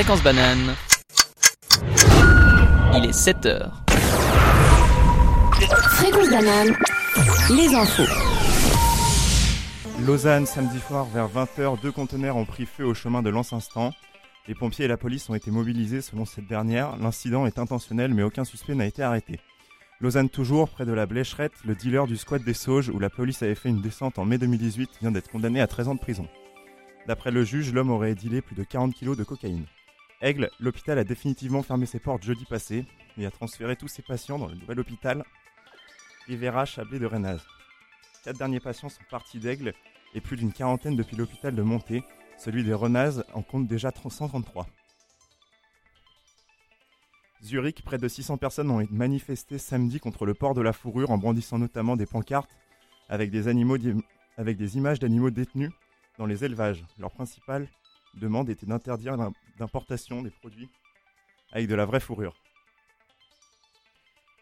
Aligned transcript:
Fréquence 0.00 0.22
banane. 0.22 0.74
Il 2.96 3.04
est 3.04 3.12
7 3.12 3.44
heures. 3.44 3.84
Fréquence 5.98 6.30
banane. 6.30 6.74
Les 7.50 7.74
infos. 7.74 8.10
Lausanne, 10.06 10.46
samedi 10.46 10.80
soir 10.80 11.04
vers 11.04 11.28
20h, 11.28 11.82
deux 11.82 11.92
conteneurs 11.92 12.38
ont 12.38 12.46
pris 12.46 12.64
feu 12.64 12.86
au 12.86 12.94
chemin 12.94 13.20
de 13.20 13.28
Lens-Instant. 13.28 13.92
Les 14.48 14.54
pompiers 14.54 14.86
et 14.86 14.88
la 14.88 14.96
police 14.96 15.28
ont 15.28 15.34
été 15.34 15.50
mobilisés 15.50 16.00
selon 16.00 16.24
cette 16.24 16.46
dernière. 16.46 16.96
L'incident 16.96 17.44
est 17.44 17.58
intentionnel 17.58 18.14
mais 18.14 18.22
aucun 18.22 18.44
suspect 18.44 18.74
n'a 18.74 18.86
été 18.86 19.02
arrêté. 19.02 19.38
Lausanne 20.00 20.30
toujours, 20.30 20.70
près 20.70 20.86
de 20.86 20.94
la 20.94 21.04
Blécherette, 21.04 21.52
le 21.66 21.74
dealer 21.74 22.06
du 22.06 22.16
squat 22.16 22.42
des 22.42 22.54
Sauges 22.54 22.88
où 22.88 22.98
la 23.00 23.10
police 23.10 23.42
avait 23.42 23.54
fait 23.54 23.68
une 23.68 23.82
descente 23.82 24.18
en 24.18 24.24
mai 24.24 24.38
2018 24.38 24.92
vient 25.02 25.10
d'être 25.10 25.28
condamné 25.30 25.60
à 25.60 25.66
13 25.66 25.88
ans 25.88 25.94
de 25.94 26.00
prison. 26.00 26.26
D'après 27.06 27.30
le 27.30 27.44
juge, 27.44 27.74
l'homme 27.74 27.90
aurait 27.90 28.14
dealé 28.14 28.40
plus 28.40 28.54
de 28.54 28.64
40 28.64 28.94
kilos 28.94 29.18
de 29.18 29.24
cocaïne. 29.24 29.66
Aigle, 30.22 30.50
l'hôpital 30.60 30.98
a 30.98 31.04
définitivement 31.04 31.62
fermé 31.62 31.86
ses 31.86 31.98
portes 31.98 32.22
jeudi 32.22 32.44
passé 32.44 32.84
et 33.16 33.24
a 33.24 33.30
transféré 33.30 33.74
tous 33.74 33.88
ses 33.88 34.02
patients 34.02 34.38
dans 34.38 34.48
le 34.48 34.54
nouvel 34.54 34.78
hôpital 34.78 35.24
Rivera 36.26 36.66
Chablé 36.66 36.98
de 36.98 37.06
Renaz. 37.06 37.40
Quatre 38.22 38.36
derniers 38.36 38.60
patients 38.60 38.90
sont 38.90 39.02
partis 39.10 39.38
d'Aigle 39.38 39.72
et 40.14 40.20
plus 40.20 40.36
d'une 40.36 40.52
quarantaine 40.52 40.94
depuis 40.94 41.16
l'hôpital 41.16 41.54
de 41.54 41.62
Monté. 41.62 42.04
Celui 42.36 42.64
des 42.64 42.74
Renaz 42.74 43.24
en 43.32 43.40
compte 43.40 43.66
déjà 43.66 43.92
133. 43.92 44.66
Zurich, 47.42 47.82
près 47.82 47.96
de 47.96 48.06
600 48.06 48.36
personnes 48.36 48.70
ont 48.70 48.86
manifesté 48.90 49.56
samedi 49.56 50.00
contre 50.00 50.26
le 50.26 50.34
port 50.34 50.52
de 50.52 50.60
la 50.60 50.74
fourrure 50.74 51.10
en 51.10 51.16
brandissant 51.16 51.58
notamment 51.58 51.96
des 51.96 52.04
pancartes 52.04 52.54
avec 53.08 53.30
des, 53.30 53.48
avec 54.36 54.58
des 54.58 54.76
images 54.76 54.98
d'animaux 54.98 55.30
détenus 55.30 55.70
dans 56.18 56.26
les 56.26 56.44
élevages. 56.44 56.84
Leur 56.98 57.10
principale 57.10 57.68
demande 58.14 58.50
était 58.50 58.66
d'interdire 58.66 59.16
l'importation 59.58 60.22
des 60.22 60.30
produits 60.30 60.68
avec 61.52 61.68
de 61.68 61.74
la 61.74 61.84
vraie 61.84 62.00
fourrure. 62.00 62.34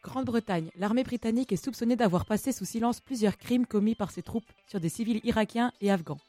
Grande-Bretagne, 0.03 0.71
l'armée 0.77 1.03
britannique 1.03 1.53
est 1.53 1.63
soupçonnée 1.63 1.97
d'avoir 1.97 2.25
passé 2.25 2.53
sous 2.53 2.65
silence 2.65 3.01
plusieurs 3.01 3.37
crimes 3.37 3.67
commis 3.67 3.95
par 3.95 4.11
ses 4.11 4.23
troupes 4.23 4.51
sur 4.67 4.81
des 4.81 4.89
civils 4.89 5.21
irakiens 5.25 5.73
et 5.81 5.91
afghans. 5.91 6.21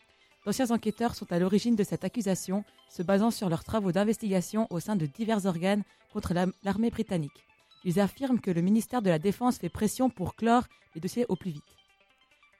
D'anciens 0.46 0.72
enquêteurs 0.72 1.16
sont 1.16 1.32
à 1.32 1.40
l'origine 1.40 1.76
de 1.76 1.84
cette 1.84 2.04
accusation, 2.04 2.64
se 2.90 3.04
basant 3.04 3.30
sur 3.30 3.50
leurs 3.50 3.64
travaux 3.64 3.92
d'investigation 3.92 4.68
au 4.70 4.80
sein 4.80 4.96
de 4.96 5.06
divers 5.06 5.46
organes 5.46 5.84
contre 6.12 6.34
l'armée 6.64 6.90
britannique. 6.90 7.46
Ils 7.86 8.00
affirment 8.00 8.40
que 8.40 8.52
le 8.52 8.62
ministère 8.62 9.02
de 9.02 9.10
la 9.10 9.20
Défense 9.20 9.58
fait 9.58 9.70
pression 9.70 10.10
pour 10.10 10.36
clore 10.36 10.64
les 10.96 11.02
dossiers 11.02 11.26
au 11.30 11.36
plus 11.36 11.52
vite. 11.52 11.76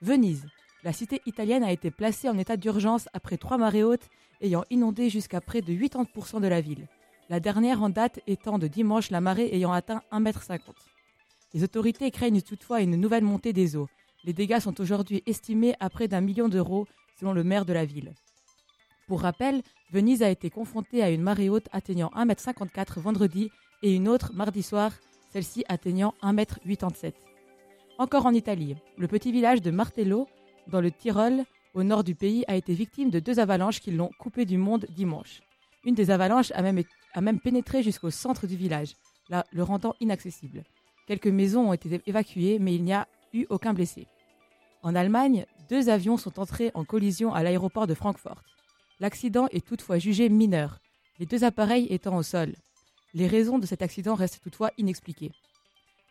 Venise. 0.00 0.46
La 0.82 0.92
cité 0.94 1.20
italienne 1.26 1.62
a 1.62 1.72
été 1.72 1.90
placée 1.90 2.28
en 2.28 2.38
état 2.38 2.56
d'urgence 2.56 3.08
après 3.12 3.36
trois 3.36 3.58
marées 3.58 3.84
hautes 3.84 4.08
ayant 4.40 4.64
inondé 4.70 5.10
jusqu'à 5.10 5.42
près 5.42 5.60
de 5.60 5.72
80% 5.72 6.40
de 6.40 6.48
la 6.48 6.62
ville. 6.62 6.88
La 7.28 7.38
dernière 7.38 7.82
en 7.82 7.90
date 7.90 8.20
étant 8.26 8.58
de 8.58 8.66
dimanche 8.66 9.10
la 9.10 9.20
marée 9.20 9.54
ayant 9.54 9.72
atteint 9.72 10.02
1,50 10.10 10.54
m. 10.54 10.58
Les 11.52 11.64
autorités 11.64 12.10
craignent 12.10 12.40
toutefois 12.40 12.80
une 12.80 12.96
nouvelle 12.96 13.24
montée 13.24 13.52
des 13.52 13.76
eaux. 13.76 13.88
Les 14.24 14.32
dégâts 14.32 14.58
sont 14.58 14.80
aujourd'hui 14.80 15.22
estimés 15.26 15.74
à 15.80 15.90
près 15.90 16.08
d'un 16.08 16.22
million 16.22 16.48
d'euros 16.48 16.86
selon 17.18 17.34
le 17.34 17.44
maire 17.44 17.66
de 17.66 17.74
la 17.74 17.84
ville. 17.84 18.14
Pour 19.06 19.20
rappel, 19.20 19.62
Venise 19.92 20.22
a 20.22 20.30
été 20.30 20.48
confrontée 20.48 21.02
à 21.02 21.10
une 21.10 21.22
marée 21.22 21.50
haute 21.50 21.68
atteignant 21.72 22.10
1,54 22.16 22.96
m 22.96 23.02
vendredi 23.02 23.50
et 23.82 23.94
une 23.94 24.08
autre 24.08 24.32
mardi 24.32 24.62
soir, 24.62 24.92
celle-ci 25.32 25.64
atteignant 25.68 26.14
1,87 26.22 27.06
m. 27.06 27.12
Encore 27.98 28.24
en 28.24 28.32
Italie, 28.32 28.76
le 28.96 29.08
petit 29.08 29.30
village 29.30 29.60
de 29.60 29.70
Martello, 29.70 30.26
dans 30.66 30.80
le 30.80 30.90
Tyrol, 30.90 31.44
au 31.74 31.82
nord 31.82 32.04
du 32.04 32.14
pays, 32.14 32.44
a 32.48 32.56
été 32.56 32.74
victime 32.74 33.10
de 33.10 33.20
deux 33.20 33.38
avalanches 33.38 33.80
qui 33.80 33.90
l'ont 33.90 34.10
coupé 34.18 34.44
du 34.44 34.58
monde 34.58 34.86
dimanche. 34.90 35.42
Une 35.84 35.94
des 35.94 36.10
avalanches 36.10 36.52
a 36.52 36.62
même, 36.62 36.82
a 37.14 37.20
même 37.20 37.40
pénétré 37.40 37.82
jusqu'au 37.82 38.10
centre 38.10 38.46
du 38.46 38.56
village, 38.56 38.96
là, 39.28 39.44
le 39.52 39.62
rendant 39.62 39.94
inaccessible. 40.00 40.64
Quelques 41.06 41.26
maisons 41.26 41.70
ont 41.70 41.72
été 41.72 42.00
évacuées, 42.06 42.58
mais 42.58 42.74
il 42.74 42.84
n'y 42.84 42.92
a 42.92 43.08
eu 43.32 43.46
aucun 43.48 43.72
blessé. 43.72 44.06
En 44.82 44.94
Allemagne, 44.94 45.46
deux 45.68 45.88
avions 45.88 46.16
sont 46.16 46.38
entrés 46.40 46.70
en 46.74 46.84
collision 46.84 47.32
à 47.34 47.42
l'aéroport 47.42 47.86
de 47.86 47.94
Francfort. 47.94 48.42
L'accident 48.98 49.46
est 49.50 49.66
toutefois 49.66 49.98
jugé 49.98 50.28
mineur, 50.28 50.78
les 51.18 51.26
deux 51.26 51.44
appareils 51.44 51.86
étant 51.90 52.16
au 52.16 52.22
sol. 52.22 52.54
Les 53.14 53.26
raisons 53.26 53.58
de 53.58 53.66
cet 53.66 53.82
accident 53.82 54.14
restent 54.14 54.42
toutefois 54.42 54.70
inexpliquées. 54.78 55.32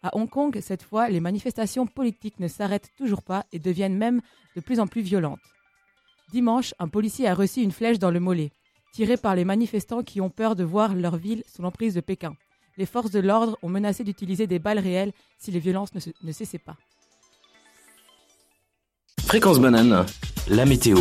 À 0.01 0.15
Hong 0.15 0.29
Kong, 0.29 0.57
cette 0.61 0.83
fois, 0.83 1.09
les 1.09 1.19
manifestations 1.19 1.85
politiques 1.85 2.39
ne 2.39 2.47
s'arrêtent 2.47 2.91
toujours 2.97 3.21
pas 3.21 3.45
et 3.51 3.59
deviennent 3.59 3.97
même 3.97 4.21
de 4.55 4.61
plus 4.61 4.79
en 4.79 4.87
plus 4.87 5.01
violentes. 5.01 5.39
Dimanche, 6.31 6.73
un 6.79 6.87
policier 6.87 7.27
a 7.27 7.33
reçu 7.33 7.61
une 7.61 7.71
flèche 7.71 7.99
dans 7.99 8.11
le 8.11 8.19
mollet, 8.19 8.51
tirée 8.93 9.17
par 9.17 9.35
les 9.35 9.45
manifestants 9.45 10.03
qui 10.03 10.21
ont 10.21 10.29
peur 10.29 10.55
de 10.55 10.63
voir 10.63 10.95
leur 10.95 11.17
ville 11.17 11.43
sous 11.53 11.61
l'emprise 11.61 11.95
de 11.95 12.01
Pékin. 12.01 12.35
Les 12.77 12.85
forces 12.85 13.11
de 13.11 13.19
l'ordre 13.19 13.57
ont 13.61 13.69
menacé 13.69 14.05
d'utiliser 14.05 14.47
des 14.47 14.59
balles 14.59 14.79
réelles 14.79 15.11
si 15.37 15.51
les 15.51 15.59
violences 15.59 15.93
ne, 15.93 16.31
cessaient 16.31 16.59
pas. 16.59 16.77
Fréquence 19.25 19.59
banane, 19.59 20.05
la 20.47 20.65
météo. 20.65 20.97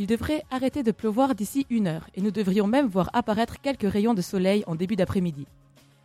Il 0.00 0.06
devrait 0.06 0.44
arrêter 0.52 0.84
de 0.84 0.92
pleuvoir 0.92 1.34
d'ici 1.34 1.66
une 1.70 1.88
heure 1.88 2.06
et 2.14 2.20
nous 2.20 2.30
devrions 2.30 2.68
même 2.68 2.86
voir 2.86 3.10
apparaître 3.12 3.60
quelques 3.60 3.90
rayons 3.92 4.14
de 4.14 4.22
soleil 4.22 4.62
en 4.68 4.76
début 4.76 4.94
d'après-midi. 4.94 5.44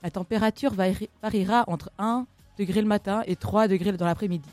La 0.01 0.09
température 0.09 0.73
variera 0.73 1.63
entre 1.67 1.91
1 1.99 2.25
degré 2.57 2.81
le 2.81 2.87
matin 2.87 3.21
et 3.27 3.35
3 3.35 3.67
degrés 3.67 3.91
dans 3.91 4.07
l'après-midi. 4.07 4.49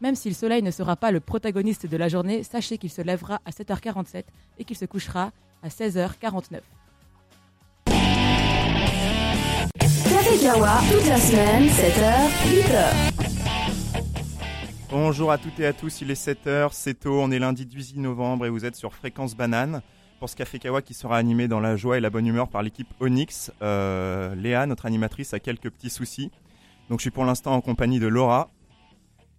Même 0.00 0.14
si 0.14 0.28
le 0.28 0.34
soleil 0.34 0.62
ne 0.62 0.70
sera 0.70 0.94
pas 0.94 1.10
le 1.10 1.18
protagoniste 1.18 1.86
de 1.86 1.96
la 1.96 2.08
journée, 2.08 2.44
sachez 2.44 2.78
qu'il 2.78 2.90
se 2.90 3.02
lèvera 3.02 3.40
à 3.44 3.50
7h47 3.50 4.22
et 4.58 4.64
qu'il 4.64 4.76
se 4.76 4.84
couchera 4.84 5.32
à 5.60 5.68
16h49. 5.68 6.60
Café 10.08 10.38
toute 10.38 11.08
la 11.08 11.18
semaine, 11.18 11.66
7h, 11.66 12.30
8h. 12.48 13.13
Bonjour 14.96 15.32
à 15.32 15.38
toutes 15.38 15.58
et 15.58 15.66
à 15.66 15.72
tous, 15.72 16.02
il 16.02 16.12
est 16.12 16.26
7h, 16.26 16.68
c'est 16.70 16.94
tôt, 16.94 17.18
on 17.20 17.32
est 17.32 17.40
lundi 17.40 17.66
18 17.66 17.98
novembre 17.98 18.46
et 18.46 18.48
vous 18.48 18.64
êtes 18.64 18.76
sur 18.76 18.94
Fréquence 18.94 19.34
Banane 19.34 19.82
pour 20.20 20.28
ce 20.28 20.36
Café 20.36 20.60
Kawa 20.60 20.82
qui 20.82 20.94
sera 20.94 21.18
animé 21.18 21.48
dans 21.48 21.58
la 21.58 21.74
joie 21.74 21.98
et 21.98 22.00
la 22.00 22.10
bonne 22.10 22.28
humeur 22.28 22.46
par 22.46 22.62
l'équipe 22.62 22.86
Onyx. 23.00 23.50
Euh, 23.60 24.36
Léa, 24.36 24.66
notre 24.66 24.86
animatrice, 24.86 25.34
a 25.34 25.40
quelques 25.40 25.68
petits 25.68 25.90
soucis. 25.90 26.30
Donc 26.88 27.00
je 27.00 27.02
suis 27.02 27.10
pour 27.10 27.24
l'instant 27.24 27.54
en 27.54 27.60
compagnie 27.60 27.98
de 27.98 28.06
Laura 28.06 28.50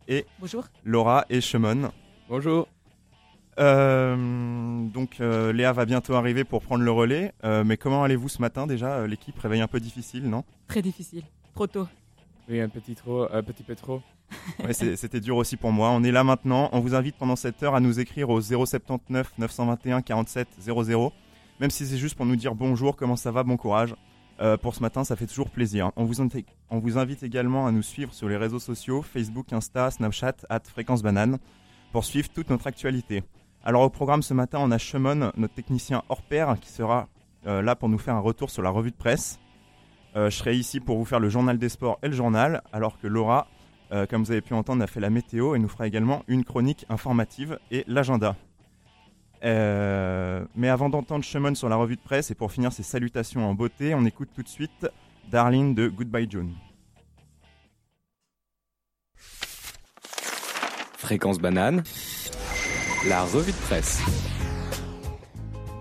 et 0.09 0.25
Bonjour. 0.41 0.65
Laura 0.83 1.23
et 1.29 1.39
Shemon. 1.39 1.89
Bonjour. 2.27 2.67
Euh, 3.57 4.85
donc 4.89 5.21
euh, 5.21 5.53
Léa 5.53 5.71
va 5.71 5.85
bientôt 5.85 6.15
arriver 6.15 6.44
pour 6.44 6.63
prendre 6.63 6.83
le 6.83 6.91
relais. 6.91 7.31
Euh, 7.45 7.63
mais 7.63 7.77
comment 7.77 8.03
allez-vous 8.03 8.27
ce 8.27 8.41
matin 8.41 8.67
déjà? 8.67 9.07
L'équipe 9.07 9.39
réveille 9.39 9.61
un 9.61 9.69
peu 9.69 9.79
difficile, 9.79 10.29
non? 10.29 10.44
Très 10.67 10.81
difficile. 10.81 11.23
Trop 11.53 11.67
tôt. 11.67 11.88
Oui, 12.49 12.59
un 12.59 12.67
petit, 12.67 12.94
trop, 12.94 13.33
un 13.33 13.41
petit 13.41 13.63
peu 13.63 13.75
trop. 13.75 14.01
C'était 14.72 15.19
dur 15.19 15.38
aussi 15.38 15.58
pour 15.58 15.72
moi. 15.72 15.90
On 15.91 16.03
est 16.03 16.12
là 16.12 16.24
maintenant. 16.24 16.69
On 16.72 16.80
vous 16.80 16.96
invite 16.96 17.16
pendant 17.16 17.36
cette 17.36 17.62
heure 17.63 17.75
à 17.75 17.80
nous 17.80 18.00
écrire 18.00 18.30
au 18.30 18.41
079 18.41 19.34
921 19.38 20.02
47 20.02 20.47
00. 20.59 21.13
Même 21.59 21.69
si 21.69 21.86
c'est 21.86 21.97
juste 21.97 22.16
pour 22.16 22.25
nous 22.25 22.36
dire 22.36 22.56
bonjour, 22.56 22.96
comment 22.96 23.16
ça 23.16 23.31
va, 23.31 23.44
bon 23.44 23.58
courage. 23.58 23.96
Euh, 24.41 24.58
pour 24.58 24.75
ce 24.75 24.81
matin, 24.81 25.03
ça 25.03 25.16
fait 25.16 25.28
toujours 25.28 25.50
plaisir. 25.50 25.91
On 25.96 26.03
vous, 26.03 26.22
invite, 26.22 26.47
on 26.69 26.80
vous 26.80 26.97
invite 26.97 27.24
également 27.24 27.68
à 27.68 27.72
nous 27.72 27.81
suivre 27.81 28.13
sur 28.13 28.28
les 28.28 28.36
réseaux 28.36 28.59
sociaux 28.59 29.02
Facebook, 29.02 29.53
Insta, 29.53 29.91
Snapchat, 29.91 30.36
at 30.50 30.62
Fréquence 30.66 31.02
Banane, 31.02 31.38
pour 31.94 32.03
suivre 32.03 32.28
toute 32.30 32.50
notre 32.50 32.68
actualité. 32.68 33.24
Alors 33.63 33.84
au 33.84 33.90
programme 33.90 34.22
ce 34.22 34.34
matin, 34.34 34.59
on 34.62 34.72
a 34.72 34.78
Shemon, 34.78 35.31
notre 35.38 35.53
technicien 35.53 36.03
hors 36.09 36.22
pair, 36.22 36.57
qui 36.59 36.69
sera 36.69 37.07
euh, 37.47 37.62
là 37.62 37.75
pour 37.75 37.88
nous 37.88 37.97
faire 37.97 38.16
un 38.16 38.19
retour 38.19 38.50
sur 38.50 38.62
la 38.62 38.69
revue 38.69 38.92
de 38.92 38.96
presse. 38.96 39.40
Euh, 40.18 40.30
je 40.30 40.38
serai 40.38 40.56
ici 40.56 40.80
pour 40.80 40.97
vous 40.97 41.06
faire 41.06 41.19
le 41.19 41.30
journal 41.30 41.57
des 41.57 41.69
sports 41.69 41.97
et 42.03 42.07
le 42.07 42.13
journal, 42.13 42.62
alors 42.74 43.00
que 43.00 43.07
Laura, 43.07 43.47
euh, 43.91 44.06
comme 44.06 44.23
vous 44.23 44.31
avez 44.31 44.41
pu 44.41 44.53
entendre, 44.53 44.84
a 44.84 44.88
fait 44.88 45.00
la 45.00 45.09
météo 45.09 45.56
et 45.56 45.59
nous 45.59 45.69
fera 45.69 45.88
également 45.88 46.23
une 46.28 46.44
chronique 46.44 46.85
informative 46.90 47.59
et 47.72 47.84
l'agenda. 47.88 48.36
Euh, 49.44 50.45
mais 50.56 50.69
avant 50.69 50.89
d'entendre 50.89 51.24
Shemon 51.24 51.56
sur 51.56 51.69
la 51.69 51.75
revue 51.75 51.95
de 51.95 52.01
presse 52.01 52.31
et 52.31 52.36
pour 52.36 52.51
finir 52.51 52.74
ses 52.74 52.83
salutations 52.83 53.48
en 53.48 53.54
beauté, 53.54 53.94
on 53.94 54.06
écoute 54.06 54.30
tout 54.33 54.44
de 54.44 54.48
suite 54.48 54.88
Darling 55.30 55.75
de 55.75 55.88
Goodbye 55.88 56.27
June. 56.30 56.54
Fréquence 60.98 61.38
banane, 61.38 61.83
la 63.07 63.24
revue 63.24 63.51
de 63.51 63.57
presse. 63.57 64.01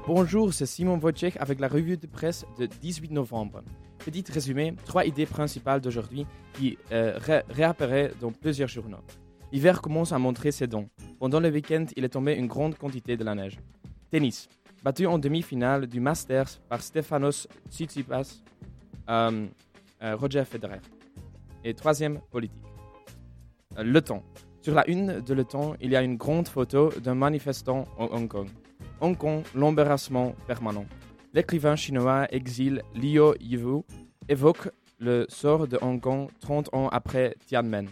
Bonjour, 0.07 0.53
c'est 0.53 0.67
Simon 0.67 0.99
Wojciech 0.99 1.39
avec 1.41 1.61
la 1.61 1.69
revue 1.69 1.97
de 1.97 2.07
presse 2.07 2.45
de 2.59 2.67
18 2.67 3.13
novembre. 3.13 3.63
Petit 4.05 4.25
résumé, 4.31 4.75
trois 4.85 5.05
idées 5.07 5.27
principales 5.27 5.81
d'aujourd'hui 5.81 6.27
qui 6.53 6.77
euh, 6.93 7.19
ré- 7.19 7.43
réapparaissent 7.49 8.13
dans 8.21 8.33
plusieurs 8.33 8.69
journaux. 8.69 8.99
L'hiver 9.51 9.81
commence 9.81 10.13
à 10.13 10.19
montrer 10.19 10.53
ses 10.53 10.67
dons. 10.67 10.89
Pendant 11.19 11.41
le 11.41 11.49
week-end, 11.49 11.87
il 11.97 12.05
est 12.05 12.09
tombé 12.11 12.35
une 12.35 12.47
grande 12.47 12.77
quantité 12.77 13.17
de 13.17 13.25
la 13.25 13.35
neige. 13.35 13.59
Tennis. 14.11 14.49
Battu 14.83 15.07
en 15.07 15.19
demi-finale 15.19 15.87
du 15.87 16.01
Masters 16.01 16.61
par 16.69 16.83
Stefanos 16.83 17.49
Tsitsipas, 17.71 18.43
euh, 19.09 19.47
euh, 20.03 20.17
Roger 20.17 20.45
Federer. 20.45 20.81
Et 21.65 21.73
troisième, 21.73 22.21
politique. 22.31 22.61
Le 23.79 24.01
temps. 24.03 24.23
Sur 24.61 24.75
la 24.75 24.89
une 24.89 25.21
de 25.21 25.35
Le 25.35 25.45
Temps, 25.45 25.75
il 25.81 25.91
y 25.91 25.97
a 25.97 26.03
une 26.03 26.17
grande 26.17 26.49
photo 26.49 26.91
d'un 27.03 27.15
manifestant 27.15 27.87
en 27.99 28.07
Hong 28.07 28.29
Kong. 28.29 28.49
Hong 29.01 29.17
Kong, 29.17 29.43
l'embarrassement 29.55 30.35
permanent. 30.47 30.85
L'écrivain 31.35 31.75
chinois 31.75 32.29
exil 32.31 32.81
Liu 32.95 33.35
Yiwu 33.41 33.83
évoque 34.29 34.71
le 35.01 35.27
sort 35.29 35.67
de 35.67 35.77
Hong 35.83 36.01
Kong 36.01 36.29
30 36.39 36.73
ans 36.73 36.89
après 36.91 37.35
Tiananmen. 37.45 37.89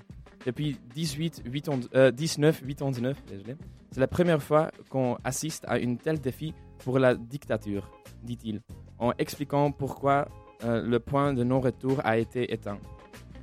Depuis 0.46 0.78
18, 0.94 1.42
8, 1.44 1.70
euh, 1.96 2.12
19, 2.12 2.62
89, 2.64 3.16
désolé, 3.26 3.56
c'est 3.90 3.98
la 3.98 4.06
première 4.06 4.40
fois 4.40 4.70
qu'on 4.88 5.18
assiste 5.24 5.64
à 5.66 5.80
une 5.80 5.98
telle 5.98 6.20
défi 6.20 6.54
pour 6.78 7.00
la 7.00 7.16
dictature, 7.16 7.90
dit-il, 8.22 8.60
en 9.00 9.12
expliquant 9.18 9.72
pourquoi 9.72 10.28
euh, 10.62 10.80
le 10.80 11.00
point 11.00 11.34
de 11.34 11.42
non-retour 11.42 12.00
a 12.04 12.18
été 12.18 12.52
éteint. 12.52 12.78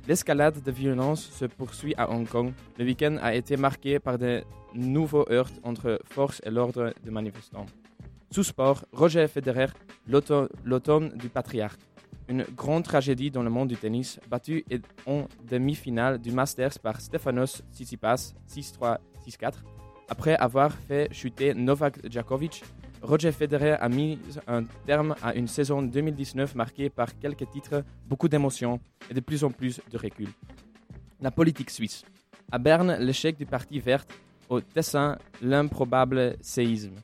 L'escalade 0.08 0.62
de 0.62 0.70
violence 0.70 1.28
se 1.30 1.44
poursuit 1.44 1.94
à 1.98 2.10
Hong 2.10 2.26
Kong. 2.26 2.54
Le 2.78 2.86
week-end 2.86 3.18
a 3.20 3.34
été 3.34 3.58
marqué 3.58 3.98
par 3.98 4.16
de 4.16 4.42
nouveaux 4.74 5.26
heurts 5.30 5.52
entre 5.62 6.00
forces 6.04 6.40
et 6.46 6.50
l'ordre 6.50 6.94
de 7.04 7.10
manifestants. 7.10 7.66
Sous 8.30 8.44
sport, 8.44 8.84
Roger 8.92 9.26
Federer, 9.28 9.66
l'auto- 10.06 10.48
l'automne 10.64 11.10
du 11.16 11.28
patriarche. 11.28 11.78
Une 12.28 12.44
grande 12.56 12.84
tragédie 12.84 13.30
dans 13.30 13.42
le 13.42 13.50
monde 13.50 13.68
du 13.68 13.76
tennis, 13.76 14.20
battu 14.30 14.64
en 15.06 15.26
demi-finale 15.50 16.18
du 16.20 16.30
Masters 16.30 16.78
par 16.78 17.00
Stefanos 17.00 17.62
Tsitsipas 17.72 18.34
6-3, 18.46 18.98
6-4. 19.26 19.64
Après 20.08 20.36
avoir 20.36 20.72
fait 20.72 21.12
chuter 21.12 21.54
Novak 21.54 21.98
Djokovic, 22.08 22.62
Roger 23.02 23.32
Federer 23.32 23.72
a 23.80 23.88
mis 23.88 24.18
un 24.46 24.64
terme 24.86 25.16
à 25.22 25.34
une 25.34 25.48
saison 25.48 25.82
2019 25.82 26.54
marquée 26.54 26.88
par 26.90 27.18
quelques 27.18 27.50
titres, 27.50 27.82
beaucoup 28.06 28.28
d'émotions 28.28 28.78
et 29.10 29.14
de 29.14 29.20
plus 29.20 29.42
en 29.42 29.50
plus 29.50 29.80
de 29.90 29.98
recul. 29.98 30.28
La 31.20 31.30
politique 31.32 31.70
suisse. 31.70 32.04
À 32.52 32.58
Berne, 32.58 32.96
l'échec 33.00 33.36
du 33.36 33.46
Parti 33.46 33.80
vert. 33.80 34.04
Au 34.48 34.60
Tessin, 34.60 35.16
l'improbable 35.42 36.36
séisme. 36.40 36.96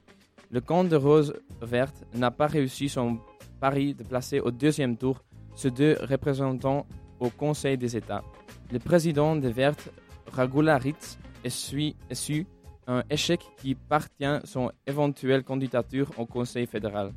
Le 0.57 0.63
camp 0.63 0.85
de 0.85 0.97
Rose 0.97 1.35
Verte 1.61 2.07
n'a 2.15 2.31
pas 2.31 2.47
réussi 2.47 2.89
son 2.89 3.19
pari 3.61 3.93
de 3.93 4.03
placer 4.03 4.41
au 4.41 4.51
deuxième 4.51 4.97
tour 4.97 5.23
ces 5.55 5.71
deux 5.71 5.99
représentants 6.01 6.87
au 7.21 7.29
Conseil 7.29 7.77
des 7.77 7.95
États. 7.95 8.25
Le 8.73 8.79
président 8.79 9.37
des 9.37 9.51
Vertes, 9.51 9.91
Ragula 10.33 10.79
Ritz, 10.79 11.19
essuie, 11.45 11.95
essuie 12.09 12.47
un 12.87 13.03
échec 13.11 13.41
qui 13.59 13.75
partient 13.75 14.41
son 14.45 14.73
éventuelle 14.87 15.45
candidature 15.45 16.11
au 16.17 16.25
Conseil 16.25 16.65
fédéral. 16.65 17.13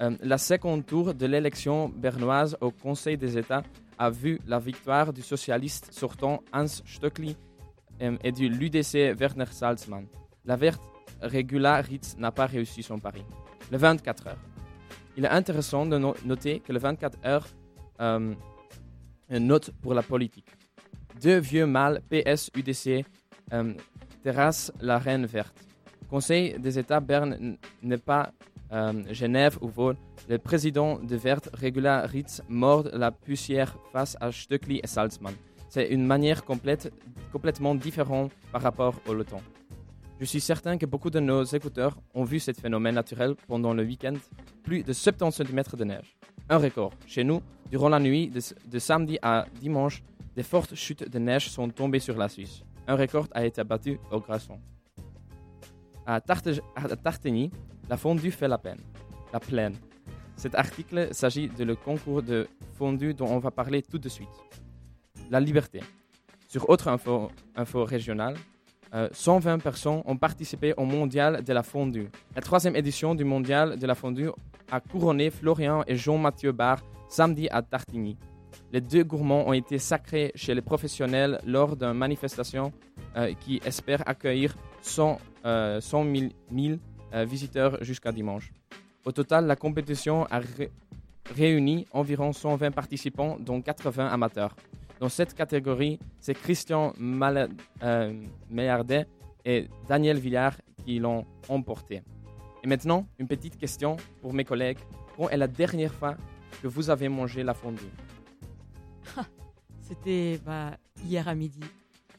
Euh, 0.00 0.16
la 0.22 0.38
seconde 0.38 0.86
tour 0.86 1.14
de 1.14 1.26
l'élection 1.26 1.88
bernoise 1.88 2.56
au 2.60 2.70
Conseil 2.70 3.16
des 3.16 3.36
États 3.36 3.64
a 3.98 4.08
vu 4.08 4.38
la 4.46 4.60
victoire 4.60 5.12
du 5.12 5.22
socialiste 5.22 5.92
sortant 5.92 6.44
Hans 6.52 6.68
Stöckli 6.68 7.36
euh, 8.02 8.16
et 8.22 8.30
du 8.30 8.48
l'UDC 8.48 9.18
Werner 9.18 9.50
Salzmann. 9.50 10.06
La 10.44 10.54
Regula 11.22 11.76
Ritz 11.80 12.16
n'a 12.18 12.30
pas 12.32 12.46
réussi 12.46 12.82
son 12.82 12.98
pari. 12.98 13.24
Le 13.70 13.78
24 13.78 14.26
heures. 14.28 14.38
Il 15.16 15.24
est 15.24 15.28
intéressant 15.28 15.84
de 15.86 15.98
no- 15.98 16.14
noter 16.24 16.60
que 16.60 16.72
le 16.72 16.78
24 16.78 17.18
heures 17.26 17.46
euh, 18.00 18.34
une 19.30 19.46
note 19.46 19.70
pour 19.82 19.94
la 19.94 20.02
politique. 20.02 20.46
Deux 21.20 21.38
vieux 21.38 21.66
mâles 21.66 22.00
PS-UDC 22.08 23.04
euh, 23.52 23.74
terrassent 24.22 24.72
la 24.80 24.98
reine 24.98 25.26
verte. 25.26 25.54
Conseil 26.08 26.58
des 26.58 26.78
États 26.78 27.00
Berne 27.00 27.56
n'est 27.82 27.98
pas 27.98 28.30
euh, 28.72 29.02
Genève 29.10 29.58
ou 29.60 29.68
Vaud. 29.68 29.94
Le 30.28 30.38
président 30.38 30.98
de 30.98 31.16
Verte, 31.16 31.50
Regula 31.52 32.02
Ritz, 32.06 32.42
mord 32.48 32.88
la 32.92 33.10
poussière 33.10 33.76
face 33.92 34.16
à 34.20 34.30
Stöckli 34.30 34.80
et 34.82 34.86
Salzmann. 34.86 35.34
C'est 35.68 35.88
une 35.88 36.06
manière 36.06 36.44
complète, 36.44 36.92
complètement 37.32 37.74
différente 37.74 38.30
par 38.52 38.62
rapport 38.62 38.94
au 39.06 39.12
Leton. 39.14 39.40
Je 40.20 40.24
suis 40.24 40.40
certain 40.40 40.78
que 40.78 40.86
beaucoup 40.86 41.10
de 41.10 41.20
nos 41.20 41.44
écouteurs 41.44 41.96
ont 42.14 42.24
vu 42.24 42.40
ce 42.40 42.52
phénomène 42.52 42.94
naturel 42.96 43.36
pendant 43.46 43.72
le 43.72 43.84
week-end, 43.84 44.14
plus 44.64 44.82
de 44.82 44.92
70 44.92 45.36
cm 45.36 45.62
de 45.76 45.84
neige. 45.84 46.16
Un 46.48 46.58
record. 46.58 46.92
Chez 47.06 47.22
nous, 47.22 47.40
durant 47.70 47.88
la 47.88 48.00
nuit 48.00 48.28
de, 48.28 48.78
samedi 48.78 49.18
à 49.22 49.46
dimanche, 49.60 50.02
des 50.34 50.42
fortes 50.42 50.74
chutes 50.74 51.08
de 51.08 51.18
neige 51.18 51.48
sont 51.50 51.68
tombées 51.68 52.00
sur 52.00 52.16
la 52.16 52.28
Suisse. 52.28 52.62
Un 52.88 52.96
record 52.96 53.28
a 53.32 53.44
été 53.44 53.62
battu 53.62 53.98
au 54.10 54.18
Grasson. 54.20 54.58
À, 56.04 56.20
Tarte- 56.20 56.60
à 56.74 56.82
la 57.88 57.96
fondue 57.96 58.30
fait 58.30 58.48
la 58.48 58.58
peine. 58.58 58.80
La 59.32 59.38
plaine. 59.40 59.74
Cet 60.36 60.54
article 60.54 61.08
s'agit 61.12 61.48
de 61.48 61.64
le 61.64 61.76
concours 61.76 62.22
de 62.22 62.48
fondue 62.76 63.14
dont 63.14 63.26
on 63.28 63.38
va 63.38 63.50
parler 63.50 63.82
tout 63.82 63.98
de 63.98 64.08
suite. 64.08 64.28
La 65.30 65.38
liberté. 65.38 65.80
Sur 66.48 66.70
autre 66.70 66.88
info, 66.88 67.30
info 67.54 67.84
régionale, 67.84 68.36
euh, 68.94 69.08
120 69.12 69.58
personnes 69.58 70.02
ont 70.04 70.16
participé 70.16 70.74
au 70.76 70.84
mondial 70.84 71.42
de 71.44 71.52
la 71.52 71.62
fondue. 71.62 72.08
La 72.34 72.42
troisième 72.42 72.76
édition 72.76 73.14
du 73.14 73.24
mondial 73.24 73.78
de 73.78 73.86
la 73.86 73.94
fondue 73.94 74.30
a 74.70 74.80
couronné 74.80 75.30
Florian 75.30 75.82
et 75.86 75.96
Jean-Mathieu 75.96 76.52
Barre 76.52 76.82
samedi 77.08 77.48
à 77.50 77.62
Tartigny. 77.62 78.16
Les 78.72 78.80
deux 78.80 79.04
gourmands 79.04 79.46
ont 79.48 79.52
été 79.54 79.78
sacrés 79.78 80.30
chez 80.34 80.54
les 80.54 80.60
professionnels 80.60 81.40
lors 81.46 81.76
d'une 81.76 81.92
manifestation 81.94 82.72
euh, 83.16 83.32
qui 83.40 83.60
espère 83.64 84.02
accueillir 84.06 84.54
100, 84.82 85.18
euh, 85.46 85.80
100 85.80 86.04
000, 86.04 86.14
000, 86.54 86.78
euh, 87.14 87.24
visiteurs 87.24 87.82
jusqu'à 87.82 88.12
dimanche. 88.12 88.52
Au 89.06 89.12
total, 89.12 89.46
la 89.46 89.56
compétition 89.56 90.26
a 90.26 90.38
ré- 90.40 90.70
réuni 91.34 91.86
environ 91.92 92.32
120 92.32 92.70
participants, 92.72 93.38
dont 93.40 93.62
80 93.62 94.06
amateurs. 94.08 94.54
Dans 95.00 95.08
cette 95.08 95.34
catégorie, 95.34 95.98
c'est 96.18 96.34
Christian 96.34 96.92
Mal- 96.98 97.50
euh, 97.82 98.12
Meillardet 98.50 99.06
et 99.44 99.68
Daniel 99.88 100.18
Villard 100.18 100.56
qui 100.84 100.98
l'ont 100.98 101.24
emporté. 101.48 102.02
Et 102.64 102.66
maintenant, 102.66 103.06
une 103.18 103.28
petite 103.28 103.56
question 103.56 103.96
pour 104.20 104.32
mes 104.34 104.44
collègues. 104.44 104.78
Quand 105.16 105.28
est 105.28 105.36
la 105.36 105.46
dernière 105.46 105.94
fois 105.94 106.16
que 106.60 106.66
vous 106.66 106.90
avez 106.90 107.08
mangé 107.08 107.44
la 107.44 107.54
fondue? 107.54 107.82
C'était 109.80 110.40
bah, 110.44 110.72
hier 111.04 111.28
à 111.28 111.34
midi. 111.34 111.60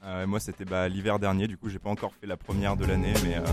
Euh, 0.04 0.26
moi, 0.26 0.40
c'était 0.40 0.66
bah, 0.66 0.88
l'hiver 0.88 1.20
dernier, 1.20 1.48
du 1.48 1.58
coup, 1.58 1.68
j'ai 1.70 1.80
pas 1.80 1.90
encore 1.90 2.14
fait 2.14 2.28
la 2.28 2.38
première 2.38 2.78
de 2.78 2.86
l'année, 2.86 3.14
mais 3.24 3.38
euh, 3.38 3.44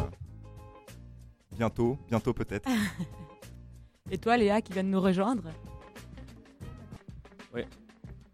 bientôt, 1.56 1.98
bientôt 2.08 2.32
peut-être. 2.32 2.68
Et 4.10 4.18
toi, 4.18 4.36
Léa, 4.36 4.60
qui 4.62 4.72
vient 4.72 4.84
de 4.84 4.88
nous 4.88 5.00
rejoindre? 5.00 5.50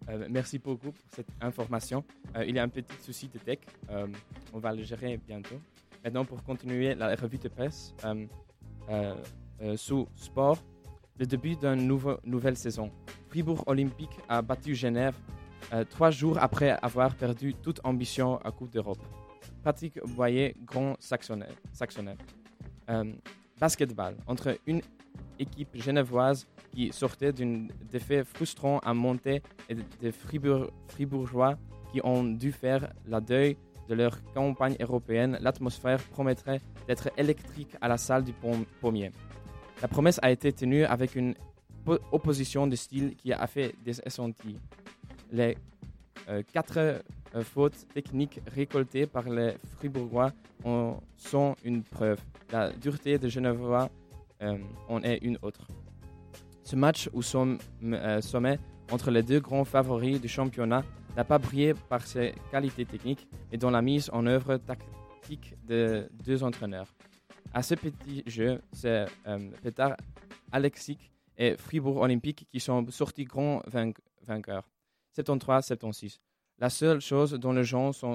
Euh, 0.09 0.27
Merci 0.31 0.59
beaucoup 0.59 0.93
pour 0.93 1.05
cette 1.15 1.29
information. 1.41 2.05
Euh, 2.37 2.45
il 2.45 2.57
y 2.57 2.59
a 2.59 2.63
un 2.63 2.69
petit 2.69 2.95
souci 3.01 3.29
de 3.29 3.39
tech. 3.39 3.59
Euh, 3.91 4.07
on 4.53 4.59
va 4.59 4.73
le 4.73 4.83
gérer 4.83 5.17
bientôt. 5.17 5.61
Maintenant, 6.05 6.25
pour 6.25 6.43
continuer 6.43 6.95
la 6.95 7.15
revue 7.15 7.39
de 7.39 7.49
presse 7.49 7.95
sous 9.77 10.09
sport, 10.17 10.59
le 11.19 11.27
début 11.27 11.55
d'une 11.55 11.87
nouvelle 12.25 12.57
saison. 12.57 12.91
Fribourg 13.29 13.63
Olympique 13.67 14.19
a 14.29 14.43
battu 14.43 14.75
Genève 14.75 15.15
trois 15.91 16.11
jours 16.11 16.39
après 16.39 16.71
avoir 16.83 17.15
perdu 17.15 17.55
toute 17.55 17.81
ambition 17.85 18.39
à 18.39 18.51
Coupe 18.51 18.71
d'Europe. 18.73 18.99
Patrick 19.63 20.01
Boyer, 20.05 20.57
grand. 20.65 20.97
Euh, 22.91 23.13
basketball, 23.61 24.17
entre 24.27 24.59
une 24.67 24.83
équipe 25.39 25.71
genevoise 25.75 26.47
qui 26.75 26.93
sortait 26.93 27.33
d'un 27.33 27.67
défait 27.91 28.25
frustrant 28.25 28.79
à 28.81 28.95
monter 28.95 29.43
et 29.69 29.75
des 30.01 30.13
Fribourg- 30.13 30.71
Fribourgeois 30.89 31.57
qui 31.93 32.01
ont 32.05 32.25
dû 32.25 32.53
faire 32.53 32.93
la 33.07 33.21
deuil 33.21 33.57
de 33.89 33.95
leur 33.95 34.23
campagne 34.33 34.77
européenne, 34.81 35.37
l'atmosphère 35.41 36.03
promettrait 36.05 36.61
d'être 36.87 37.11
électrique 37.19 37.77
à 37.81 37.89
la 37.89 37.99
salle 37.99 38.25
du 38.25 38.33
Pom- 38.33 38.65
Pommier. 38.81 39.11
La 39.83 39.89
promesse 39.89 40.19
a 40.23 40.31
été 40.31 40.53
tenue 40.53 40.85
avec 40.85 41.17
une 41.17 41.35
po- 41.85 41.99
opposition 42.13 42.67
de 42.67 42.77
style 42.77 43.17
qui 43.17 43.33
a 43.33 43.47
fait 43.47 43.75
des 43.85 44.01
essentis. 44.07 44.59
Les 45.33 45.57
euh, 46.29 46.43
quatre 46.53 46.79
euh, 46.79 47.43
fautes 47.43 47.87
techniques 47.93 48.41
récoltées 48.55 49.07
par 49.07 49.29
les 49.29 49.55
Fribourgeois 49.77 50.31
en 50.65 51.01
sont 51.17 51.57
une 51.65 51.83
preuve. 51.83 52.21
La 52.53 52.71
dureté 52.73 53.19
de 53.19 53.29
Genevois 53.29 53.91
en 54.89 55.03
est 55.03 55.19
une 55.19 55.39
autre. 55.43 55.67
Ce 56.63 56.77
match 56.77 57.11
au 57.13 57.21
euh, 57.21 58.21
sommet 58.21 58.59
entre 58.91 59.11
les 59.11 59.23
deux 59.23 59.41
grands 59.41 59.65
favoris 59.65 60.21
du 60.21 60.29
championnat 60.29 60.85
n'a 61.17 61.25
pas 61.25 61.39
brillé 61.39 61.75
par 61.75 62.07
ses 62.07 62.35
qualités 62.51 62.87
techniques, 62.87 63.27
mais 63.51 63.59
dans 63.59 63.71
la 63.71 63.83
mise 63.83 64.09
en 64.13 64.27
œuvre 64.27 64.57
tactique 64.57 65.55
de 65.67 66.09
deux 66.25 66.43
entraîneurs. 66.43 66.95
À 67.53 67.63
ce 67.63 67.75
petit 67.75 68.23
jeu, 68.27 68.61
c'est 68.73 69.07
euh, 69.27 69.51
Petar 69.63 69.97
Alexic 70.51 71.11
et 71.37 71.57
Fribourg 71.57 71.99
Olympique 71.99 72.47
qui 72.51 72.61
sont 72.61 72.87
sortis 72.91 73.25
grands 73.25 73.63
vainqueurs. 74.23 74.69
73-76. 75.17 76.19
La 76.59 76.71
seule 76.71 77.01
chose 77.01 77.33
dont 77.33 77.53
les 77.53 77.65
gens 77.65 77.93
se 77.93 78.07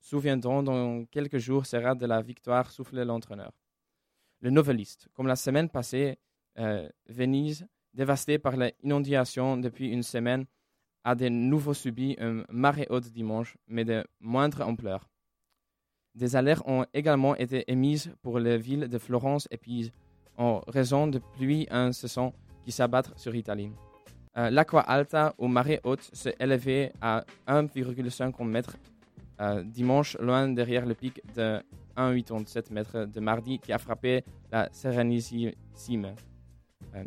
souviendront 0.00 0.62
dans 0.62 1.04
quelques 1.06 1.38
jours 1.38 1.66
sera 1.66 1.94
de 1.94 2.06
la 2.06 2.20
victoire 2.22 2.70
soufflée 2.70 3.04
l'entraîneur. 3.04 3.52
Le 4.40 4.50
noveliste. 4.50 5.08
Comme 5.14 5.26
la 5.26 5.36
semaine 5.36 5.68
passée, 5.68 6.18
euh, 6.58 6.88
Venise, 7.08 7.66
dévastée 7.94 8.38
par 8.38 8.56
les 8.56 8.74
inondations 8.82 9.56
depuis 9.56 9.88
une 9.88 10.02
semaine, 10.02 10.46
a 11.04 11.14
de 11.14 11.28
nouveau 11.28 11.72
subi 11.74 12.16
une 12.18 12.44
marée 12.50 12.86
haute 12.90 13.10
dimanche, 13.12 13.56
mais 13.68 13.84
de 13.84 14.04
moindre 14.20 14.62
ampleur. 14.62 15.08
Des 16.14 16.34
alertes 16.34 16.64
ont 16.66 16.86
également 16.94 17.36
été 17.36 17.70
émises 17.70 18.12
pour 18.22 18.38
les 18.38 18.58
villes 18.58 18.88
de 18.88 18.98
Florence 18.98 19.46
et 19.50 19.56
Pise. 19.56 19.92
en 20.38 20.60
raison 20.68 21.06
de 21.06 21.18
pluies 21.18 21.66
incessantes 21.70 22.34
qui 22.62 22.70
s'abattent 22.70 23.18
sur 23.18 23.32
l'Italie. 23.32 23.70
Euh, 24.36 24.50
L'Aqua 24.50 24.80
Alta, 24.80 25.34
aux 25.38 25.48
marées 25.48 25.80
hautes, 25.82 26.10
s'est 26.12 26.36
élevé 26.38 26.92
à 27.00 27.24
1,50 27.48 28.44
mètres 28.44 28.76
euh, 29.40 29.62
dimanche, 29.62 30.16
loin 30.18 30.48
derrière 30.48 30.84
le 30.84 30.94
pic 30.94 31.22
de 31.34 31.62
1,87 31.96 32.72
mètres 32.72 33.04
de 33.06 33.20
mardi 33.20 33.58
qui 33.58 33.72
a 33.72 33.78
frappé 33.78 34.24
la 34.50 34.68
Serenissime, 34.72 35.52
euh, 36.94 37.04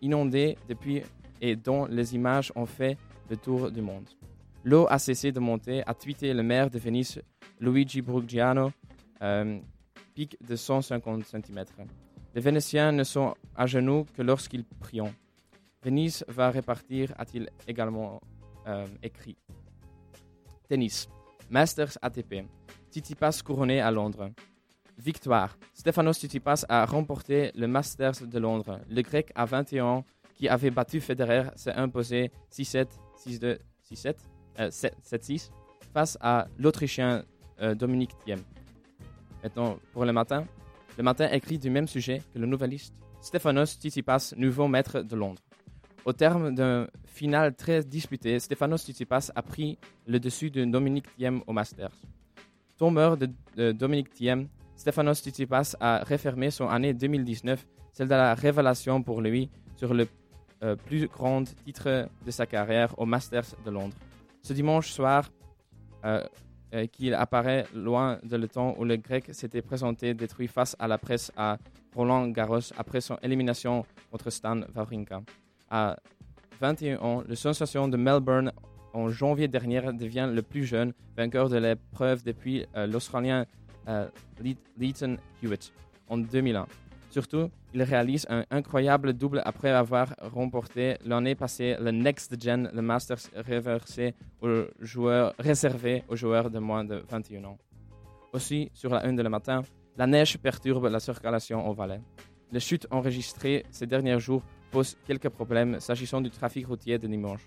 inondée, 0.00 0.58
depuis 0.68 1.02
et 1.40 1.56
dont 1.56 1.86
les 1.86 2.14
images 2.14 2.52
ont 2.56 2.66
fait 2.66 2.96
le 3.30 3.36
tour 3.36 3.70
du 3.70 3.80
monde. 3.80 4.08
L'eau 4.64 4.86
a 4.90 4.98
cessé 4.98 5.32
de 5.32 5.40
monter, 5.40 5.82
a 5.86 5.94
tweeté 5.94 6.34
le 6.34 6.42
maire 6.42 6.68
de 6.68 6.78
Venise, 6.78 7.22
Luigi 7.60 8.02
Brugiano, 8.02 8.72
euh, 9.22 9.58
pic 10.14 10.36
de 10.46 10.56
150 10.56 11.24
cm. 11.24 11.64
Les 12.34 12.40
Vénitiens 12.40 12.92
ne 12.92 13.04
sont 13.04 13.34
à 13.54 13.66
genoux 13.66 14.04
que 14.16 14.22
lorsqu'ils 14.22 14.64
prient. 14.64 15.00
Venise 15.82 16.24
va 16.28 16.50
répartir, 16.50 17.14
a-t-il 17.16 17.48
également 17.66 18.20
euh, 18.66 18.86
écrit. 19.02 19.36
Tennis. 20.68 21.08
Masters 21.48 21.96
ATP. 22.02 22.44
Tsitsipas 22.90 23.42
couronné 23.44 23.80
à 23.80 23.90
Londres. 23.90 24.30
Victoire. 24.98 25.56
Stefanos 25.74 26.18
Tsitsipas 26.18 26.64
a 26.68 26.84
remporté 26.84 27.52
le 27.54 27.66
Masters 27.66 28.26
de 28.26 28.38
Londres. 28.38 28.80
Le 28.88 29.02
Grec 29.02 29.30
à 29.34 29.44
21 29.44 29.84
ans 29.84 30.04
qui 30.34 30.48
avait 30.48 30.70
battu 30.70 31.00
Federer 31.00 31.44
s'est 31.56 31.72
imposé 31.72 32.30
6-7, 32.52 32.86
6-2, 33.26 33.58
6-7, 33.92 34.14
euh, 34.60 34.70
7-6 34.70 35.50
face 35.92 36.16
à 36.20 36.48
l'Autrichien 36.58 37.24
euh, 37.60 37.74
Dominique 37.74 38.16
Thiem. 38.24 38.40
Maintenant, 39.42 39.78
pour 39.92 40.04
le 40.04 40.12
matin, 40.12 40.46
le 40.96 41.02
matin 41.04 41.28
écrit 41.30 41.58
du 41.58 41.70
même 41.70 41.86
sujet 41.86 42.22
que 42.32 42.38
le 42.38 42.46
nouvelliste 42.46 42.94
Stefanos 43.20 43.78
Tsitsipas, 43.78 44.34
nouveau 44.36 44.68
maître 44.68 45.00
de 45.02 45.16
Londres. 45.16 45.42
Au 46.04 46.12
terme 46.12 46.54
d'un 46.54 46.86
final 47.04 47.54
très 47.54 47.82
disputé, 47.82 48.38
Stefanos 48.38 48.82
Tsitsipas 48.82 49.30
a 49.34 49.42
pris 49.42 49.78
le 50.06 50.20
dessus 50.20 50.50
de 50.50 50.64
Dominique 50.64 51.06
Thiem 51.16 51.42
au 51.46 51.52
Masters. 51.52 51.92
Tombeur 52.78 53.16
de, 53.16 53.72
Dominique 53.72 54.14
Thiem, 54.14 54.48
Stefanos 54.76 55.20
Tsitsipas 55.20 55.74
a 55.80 56.04
refermé 56.04 56.50
son 56.50 56.68
année 56.68 56.94
2019, 56.94 57.66
celle 57.92 58.06
de 58.06 58.14
la 58.14 58.34
révélation 58.34 59.02
pour 59.02 59.20
lui 59.20 59.50
sur 59.76 59.92
le 59.92 60.06
euh, 60.62 60.76
plus 60.76 61.08
grand 61.08 61.42
titre 61.64 62.08
de 62.24 62.30
sa 62.30 62.46
carrière 62.46 62.96
au 62.98 63.04
Masters 63.04 63.56
de 63.64 63.70
Londres. 63.70 63.96
Ce 64.42 64.52
dimanche 64.52 64.90
soir, 64.90 65.28
euh, 66.04 66.24
euh, 66.74 66.86
qu'il 66.86 67.14
apparaît 67.14 67.66
loin 67.74 68.18
de 68.22 68.36
le 68.36 68.46
temps 68.46 68.74
où 68.78 68.84
le 68.84 68.96
grec 68.96 69.30
s'était 69.32 69.62
présenté 69.62 70.12
détruit 70.12 70.48
face 70.48 70.76
à 70.78 70.86
la 70.86 70.98
presse 70.98 71.32
à 71.34 71.56
Roland 71.96 72.28
Garros 72.28 72.72
après 72.76 73.00
son 73.00 73.16
élimination 73.22 73.86
contre 74.10 74.28
Stan 74.30 74.60
Wawrinka. 74.74 75.22
À 75.70 75.96
21 76.60 76.98
ans, 76.98 77.22
le 77.26 77.34
sensation 77.34 77.88
de 77.88 77.96
Melbourne 77.96 78.52
en 78.92 79.08
janvier 79.10 79.48
dernier 79.48 79.80
devient 79.92 80.28
le 80.32 80.42
plus 80.42 80.64
jeune 80.64 80.92
vainqueur 81.16 81.48
de 81.48 81.56
l'épreuve 81.58 82.22
depuis 82.24 82.66
euh, 82.76 82.86
l'Australien 82.86 83.44
euh, 83.88 84.08
Le- 84.42 84.54
Leighton 84.78 85.16
Hewitt 85.42 85.72
en 86.08 86.18
2001. 86.18 86.66
Surtout, 87.10 87.50
il 87.74 87.82
réalise 87.82 88.26
un 88.28 88.44
incroyable 88.50 89.12
double 89.14 89.40
après 89.44 89.70
avoir 89.70 90.14
remporté 90.20 90.96
l'année 91.04 91.34
passée 91.34 91.76
le 91.80 91.90
Next 91.90 92.40
Gen, 92.42 92.70
le 92.72 92.82
Masters 92.82 93.18
reversé 93.34 94.14
aux 94.42 94.64
joueurs, 94.80 95.34
réservé 95.38 96.04
aux 96.08 96.16
joueurs 96.16 96.50
de 96.50 96.58
moins 96.58 96.84
de 96.84 97.02
21 97.08 97.44
ans. 97.44 97.58
Aussi, 98.32 98.70
sur 98.74 98.90
la 98.90 99.06
1 99.06 99.14
de 99.14 99.22
le 99.22 99.28
matin, 99.30 99.62
la 99.96 100.06
neige 100.06 100.36
perturbe 100.38 100.86
la 100.86 101.00
circulation 101.00 101.66
au 101.68 101.72
Valais. 101.72 102.00
Les 102.52 102.60
chutes 102.60 102.86
enregistrées 102.90 103.64
ces 103.70 103.86
derniers 103.86 104.18
jours 104.20 104.42
posent 104.70 104.96
quelques 105.06 105.30
problèmes 105.30 105.80
s'agissant 105.80 106.20
du 106.20 106.30
trafic 106.30 106.66
routier 106.66 106.98
de 106.98 107.06
dimanche. 107.06 107.42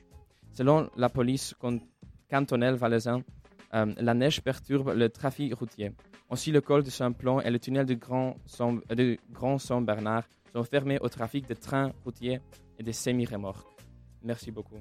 Selon 0.53 0.89
la 0.97 1.09
police 1.09 1.55
cantonelle 2.29 2.75
valaisanne, 2.75 3.23
euh, 3.73 3.93
la 3.97 4.13
neige 4.13 4.41
perturbe 4.41 4.93
le 4.95 5.09
trafic 5.09 5.53
routier. 5.53 5.91
Aussi, 6.29 6.51
le 6.51 6.61
col 6.61 6.83
de 6.83 6.89
Saint-Plon 6.89 7.41
et 7.41 7.49
le 7.49 7.59
tunnel 7.59 7.85
du 7.85 7.93
euh, 7.93 9.15
Grand 9.31 9.57
Saint-Bernard 9.57 10.23
sont 10.53 10.63
fermés 10.63 10.99
au 10.99 11.09
trafic 11.09 11.47
de 11.47 11.53
trains 11.53 11.91
routiers 12.03 12.41
et 12.77 12.83
de 12.83 12.91
semi-remorques. 12.91 13.67
Merci 14.23 14.51
beaucoup. 14.51 14.79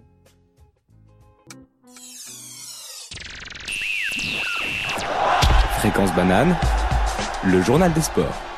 Fréquence 5.79 6.15
banane, 6.15 6.55
le 7.47 7.63
journal 7.63 7.93
des 7.95 8.03
sports. 8.03 8.50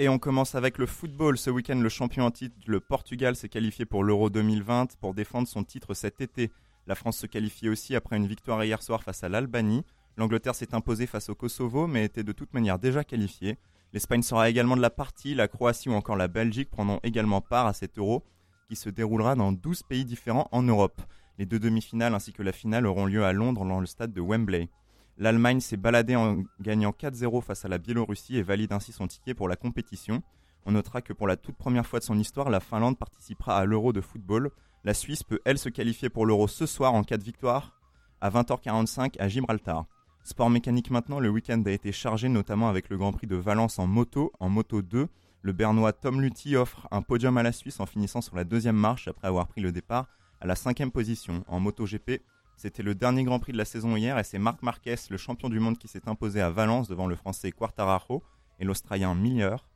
Et 0.00 0.08
on 0.08 0.18
commence 0.18 0.54
avec 0.54 0.78
le 0.78 0.86
football. 0.86 1.36
Ce 1.36 1.50
week-end, 1.50 1.78
le 1.78 1.90
champion 1.90 2.24
en 2.24 2.30
titre, 2.30 2.56
le 2.66 2.80
Portugal, 2.80 3.36
s'est 3.36 3.50
qualifié 3.50 3.84
pour 3.84 4.02
l'Euro 4.02 4.30
2020 4.30 4.96
pour 4.96 5.12
défendre 5.12 5.46
son 5.46 5.62
titre 5.62 5.92
cet 5.92 6.22
été. 6.22 6.50
La 6.86 6.94
France 6.94 7.18
se 7.18 7.26
qualifiait 7.26 7.68
aussi 7.68 7.94
après 7.94 8.16
une 8.16 8.26
victoire 8.26 8.64
hier 8.64 8.82
soir 8.82 9.02
face 9.02 9.24
à 9.24 9.28
l'Albanie. 9.28 9.84
L'Angleterre 10.16 10.54
s'est 10.54 10.74
imposée 10.74 11.06
face 11.06 11.28
au 11.28 11.34
Kosovo, 11.34 11.86
mais 11.86 12.06
était 12.06 12.22
de 12.22 12.32
toute 12.32 12.54
manière 12.54 12.78
déjà 12.78 13.04
qualifiée. 13.04 13.58
L'Espagne 13.92 14.22
sera 14.22 14.48
également 14.48 14.74
de 14.74 14.80
la 14.80 14.88
partie. 14.88 15.34
La 15.34 15.48
Croatie 15.48 15.90
ou 15.90 15.92
encore 15.92 16.16
la 16.16 16.28
Belgique 16.28 16.70
prendront 16.70 17.00
également 17.02 17.42
part 17.42 17.66
à 17.66 17.74
cet 17.74 17.98
Euro 17.98 18.24
qui 18.70 18.76
se 18.76 18.88
déroulera 18.88 19.34
dans 19.34 19.52
12 19.52 19.82
pays 19.82 20.06
différents 20.06 20.48
en 20.50 20.62
Europe. 20.62 21.02
Les 21.36 21.44
deux 21.44 21.58
demi-finales 21.58 22.14
ainsi 22.14 22.32
que 22.32 22.42
la 22.42 22.52
finale 22.52 22.86
auront 22.86 23.04
lieu 23.04 23.26
à 23.26 23.34
Londres 23.34 23.66
dans 23.66 23.80
le 23.80 23.86
stade 23.86 24.14
de 24.14 24.22
Wembley. 24.22 24.70
L'Allemagne 25.18 25.60
s'est 25.60 25.76
baladée 25.76 26.16
en 26.16 26.42
gagnant 26.60 26.90
4-0 26.90 27.42
face 27.42 27.64
à 27.64 27.68
la 27.68 27.78
Biélorussie 27.78 28.36
et 28.36 28.42
valide 28.42 28.72
ainsi 28.72 28.92
son 28.92 29.06
ticket 29.06 29.34
pour 29.34 29.48
la 29.48 29.56
compétition. 29.56 30.22
On 30.66 30.72
notera 30.72 31.02
que 31.02 31.12
pour 31.12 31.26
la 31.26 31.36
toute 31.36 31.56
première 31.56 31.86
fois 31.86 31.98
de 31.98 32.04
son 32.04 32.18
histoire, 32.18 32.50
la 32.50 32.60
Finlande 32.60 32.98
participera 32.98 33.58
à 33.58 33.64
l'Euro 33.64 33.92
de 33.92 34.00
football. 34.00 34.50
La 34.84 34.94
Suisse 34.94 35.22
peut, 35.22 35.40
elle, 35.44 35.58
se 35.58 35.68
qualifier 35.68 36.08
pour 36.08 36.26
l'Euro 36.26 36.48
ce 36.48 36.66
soir 36.66 36.94
en 36.94 37.02
cas 37.02 37.18
de 37.18 37.24
victoire 37.24 37.72
à 38.20 38.30
20h45 38.30 39.18
à 39.18 39.28
Gibraltar. 39.28 39.86
Sport 40.22 40.50
mécanique 40.50 40.90
maintenant, 40.90 41.18
le 41.18 41.30
week-end 41.30 41.62
a 41.66 41.70
été 41.70 41.92
chargé 41.92 42.28
notamment 42.28 42.68
avec 42.68 42.90
le 42.90 42.98
Grand 42.98 43.12
Prix 43.12 43.26
de 43.26 43.36
Valence 43.36 43.78
en 43.78 43.86
moto. 43.86 44.32
En 44.38 44.50
moto 44.50 44.82
2, 44.82 45.08
le 45.42 45.52
Bernois 45.52 45.94
Tom 45.94 46.20
Luthi 46.20 46.56
offre 46.56 46.86
un 46.90 47.00
podium 47.02 47.38
à 47.38 47.42
la 47.42 47.52
Suisse 47.52 47.80
en 47.80 47.86
finissant 47.86 48.20
sur 48.20 48.36
la 48.36 48.44
deuxième 48.44 48.76
marche 48.76 49.08
après 49.08 49.28
avoir 49.28 49.48
pris 49.48 49.62
le 49.62 49.72
départ 49.72 50.06
à 50.40 50.46
la 50.46 50.54
cinquième 50.54 50.90
position. 50.90 51.44
En 51.48 51.60
moto 51.60 51.84
GP, 51.86 52.22
c'était 52.60 52.82
le 52.82 52.94
dernier 52.94 53.24
Grand 53.24 53.38
Prix 53.38 53.52
de 53.52 53.56
la 53.56 53.64
saison 53.64 53.96
hier 53.96 54.18
et 54.18 54.22
c'est 54.22 54.38
Marc 54.38 54.62
Marquez, 54.62 54.96
le 55.08 55.16
champion 55.16 55.48
du 55.48 55.58
monde, 55.60 55.78
qui 55.78 55.88
s'est 55.88 56.06
imposé 56.06 56.42
à 56.42 56.50
Valence 56.50 56.88
devant 56.88 57.06
le 57.06 57.16
Français 57.16 57.52
Quartararo 57.52 58.22
et 58.58 58.66
l'Australien 58.66 59.14
Miller. 59.14 59.66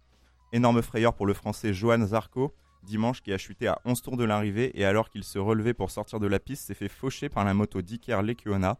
Énorme 0.52 0.82
frayeur 0.82 1.14
pour 1.14 1.24
le 1.24 1.32
Français 1.32 1.72
Johan 1.72 2.04
Zarco, 2.04 2.52
dimanche 2.82 3.22
qui 3.22 3.32
a 3.32 3.38
chuté 3.38 3.68
à 3.68 3.80
11 3.86 4.02
tours 4.02 4.16
de 4.18 4.24
l'arrivée 4.24 4.70
et 4.78 4.84
alors 4.84 5.08
qu'il 5.08 5.24
se 5.24 5.38
relevait 5.38 5.72
pour 5.72 5.90
sortir 5.90 6.20
de 6.20 6.26
la 6.26 6.38
piste, 6.38 6.66
s'est 6.66 6.74
fait 6.74 6.90
faucher 6.90 7.30
par 7.30 7.46
la 7.46 7.54
moto 7.54 7.80
d'Iker 7.80 8.20
Lecuona 8.22 8.78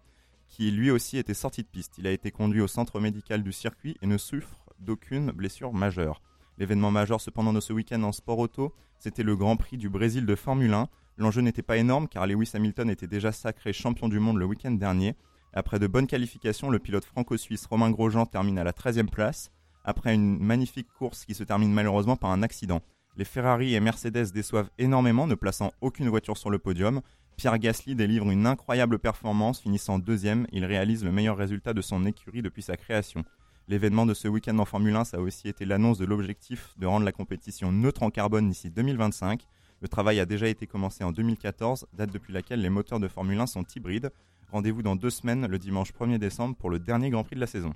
qui 0.48 0.70
lui 0.70 0.90
aussi 0.90 1.16
était 1.16 1.32
sorti 1.32 1.62
de 1.62 1.68
piste. 1.68 1.96
Il 1.96 2.06
a 2.06 2.12
été 2.12 2.30
conduit 2.30 2.60
au 2.60 2.68
centre 2.68 3.00
médical 3.00 3.42
du 3.42 3.52
circuit 3.52 3.96
et 4.02 4.06
ne 4.06 4.18
souffre 4.18 4.66
d'aucune 4.80 5.30
blessure 5.30 5.72
majeure. 5.72 6.20
L'événement 6.58 6.90
majeur 6.90 7.22
cependant 7.22 7.54
de 7.54 7.60
ce 7.60 7.72
week-end 7.72 8.02
en 8.02 8.12
sport 8.12 8.38
auto, 8.38 8.74
c'était 8.98 9.22
le 9.22 9.34
Grand 9.34 9.56
Prix 9.56 9.78
du 9.78 9.88
Brésil 9.88 10.26
de 10.26 10.34
Formule 10.34 10.74
1. 10.74 10.90
L'enjeu 11.16 11.42
n'était 11.42 11.62
pas 11.62 11.76
énorme 11.76 12.08
car 12.08 12.26
Lewis 12.26 12.50
Hamilton 12.54 12.90
était 12.90 13.06
déjà 13.06 13.32
sacré 13.32 13.72
champion 13.72 14.08
du 14.08 14.18
monde 14.18 14.38
le 14.38 14.46
week-end 14.46 14.72
dernier. 14.72 15.14
Après 15.52 15.78
de 15.78 15.86
bonnes 15.86 16.08
qualifications, 16.08 16.70
le 16.70 16.80
pilote 16.80 17.04
franco-suisse 17.04 17.66
Romain 17.66 17.90
Grosjean 17.90 18.26
termine 18.26 18.58
à 18.58 18.64
la 18.64 18.72
13e 18.72 19.08
place, 19.08 19.52
après 19.84 20.14
une 20.14 20.38
magnifique 20.38 20.88
course 20.98 21.24
qui 21.24 21.34
se 21.34 21.44
termine 21.44 21.72
malheureusement 21.72 22.16
par 22.16 22.30
un 22.30 22.42
accident. 22.42 22.82
Les 23.16 23.24
Ferrari 23.24 23.74
et 23.74 23.80
Mercedes 23.80 24.32
déçoivent 24.32 24.70
énormément, 24.78 25.28
ne 25.28 25.36
plaçant 25.36 25.70
aucune 25.80 26.08
voiture 26.08 26.36
sur 26.36 26.50
le 26.50 26.58
podium. 26.58 27.00
Pierre 27.36 27.58
Gasly 27.58 27.94
délivre 27.94 28.28
une 28.30 28.46
incroyable 28.46 28.98
performance, 28.98 29.60
finissant 29.60 30.00
deuxième. 30.00 30.48
Il 30.50 30.64
réalise 30.64 31.04
le 31.04 31.12
meilleur 31.12 31.36
résultat 31.36 31.74
de 31.74 31.80
son 31.80 32.04
écurie 32.06 32.42
depuis 32.42 32.62
sa 32.62 32.76
création. 32.76 33.24
L'événement 33.68 34.04
de 34.04 34.14
ce 34.14 34.26
week-end 34.26 34.58
en 34.58 34.64
Formule 34.64 34.96
1, 34.96 35.04
ça 35.04 35.16
a 35.18 35.20
aussi 35.20 35.48
été 35.48 35.64
l'annonce 35.64 35.98
de 35.98 36.04
l'objectif 36.04 36.74
de 36.76 36.86
rendre 36.86 37.04
la 37.04 37.12
compétition 37.12 37.70
neutre 37.70 38.02
en 38.02 38.10
carbone 38.10 38.48
d'ici 38.48 38.70
2025. 38.70 39.46
Le 39.80 39.88
travail 39.88 40.20
a 40.20 40.26
déjà 40.26 40.48
été 40.48 40.66
commencé 40.66 41.04
en 41.04 41.12
2014, 41.12 41.86
date 41.92 42.10
depuis 42.12 42.32
laquelle 42.32 42.60
les 42.60 42.70
moteurs 42.70 43.00
de 43.00 43.08
Formule 43.08 43.38
1 43.38 43.46
sont 43.46 43.64
hybrides. 43.76 44.10
Rendez-vous 44.50 44.82
dans 44.82 44.96
deux 44.96 45.10
semaines, 45.10 45.46
le 45.46 45.58
dimanche 45.58 45.92
1er 45.92 46.18
décembre, 46.18 46.56
pour 46.56 46.70
le 46.70 46.78
dernier 46.78 47.10
Grand 47.10 47.24
Prix 47.24 47.36
de 47.36 47.40
la 47.40 47.46
saison. 47.46 47.74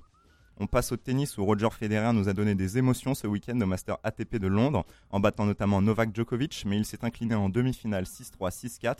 On 0.61 0.67
passe 0.67 0.91
au 0.91 0.97
tennis 0.97 1.37
où 1.37 1.45
Roger 1.45 1.69
Federer 1.71 2.11
nous 2.13 2.27
a 2.27 2.33
donné 2.33 2.53
des 2.53 2.77
émotions 2.77 3.13
ce 3.15 3.27
week-end 3.27 3.59
au 3.61 3.65
Master 3.65 3.97
ATP 4.03 4.37
de 4.37 4.47
Londres, 4.47 4.85
en 5.09 5.19
battant 5.19 5.45
notamment 5.45 5.81
Novak 5.81 6.13
Djokovic, 6.13 6.63
mais 6.65 6.77
il 6.77 6.85
s'est 6.85 7.05
incliné 7.05 7.35
en 7.35 7.47
demi-finale 7.47 8.03
6-3, 8.03 8.51
6-4. 8.51 8.97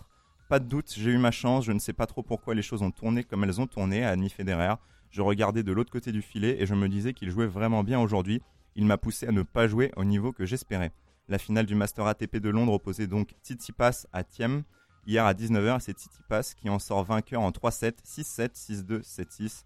Pas 0.47 0.59
de 0.59 0.65
doute, 0.65 0.93
j'ai 0.97 1.11
eu 1.11 1.17
ma 1.17 1.31
chance, 1.31 1.65
je 1.65 1.73
ne 1.73 1.79
sais 1.79 1.93
pas 1.93 2.05
trop 2.05 2.23
pourquoi 2.23 2.55
les 2.55 2.61
choses 2.61 2.81
ont 2.81 2.91
tourné 2.91 3.23
comme 3.23 3.43
elles 3.43 3.59
ont 3.59 3.67
tourné, 3.67 4.05
a 4.05 4.09
admis 4.09 4.29
Federer. 4.29 4.75
Je 5.11 5.21
regardais 5.21 5.63
de 5.63 5.71
l'autre 5.71 5.91
côté 5.91 6.11
du 6.11 6.21
filet 6.21 6.61
et 6.61 6.65
je 6.65 6.75
me 6.75 6.87
disais 6.87 7.13
qu'il 7.13 7.29
jouait 7.29 7.47
vraiment 7.47 7.83
bien 7.83 7.99
aujourd'hui. 7.99 8.41
Il 8.75 8.85
m'a 8.85 8.97
poussé 8.97 9.27
à 9.27 9.31
ne 9.31 9.41
pas 9.41 9.67
jouer 9.67 9.91
au 9.97 10.05
niveau 10.05 10.31
que 10.31 10.45
j'espérais. 10.45 10.91
La 11.29 11.38
finale 11.38 11.67
du 11.67 11.75
Master 11.75 12.07
ATP 12.07 12.38
de 12.38 12.50
Londres 12.50 12.74
opposait 12.74 13.05
donc 13.05 13.36
Tsitsipas 13.43 14.07
à 14.12 14.24
Thiem. 14.24 14.63
Hier 15.05 15.24
à 15.24 15.33
19h, 15.33 15.79
c'est 15.79 15.95
Tsitsipas 15.95 16.55
qui 16.57 16.71
en 16.71 16.79
sort 16.79 17.03
vainqueur 17.03 17.41
en 17.41 17.51
3-7, 17.51 17.98
6-7, 18.03 18.55
6-2, 18.55 19.03
7-6. 19.03 19.63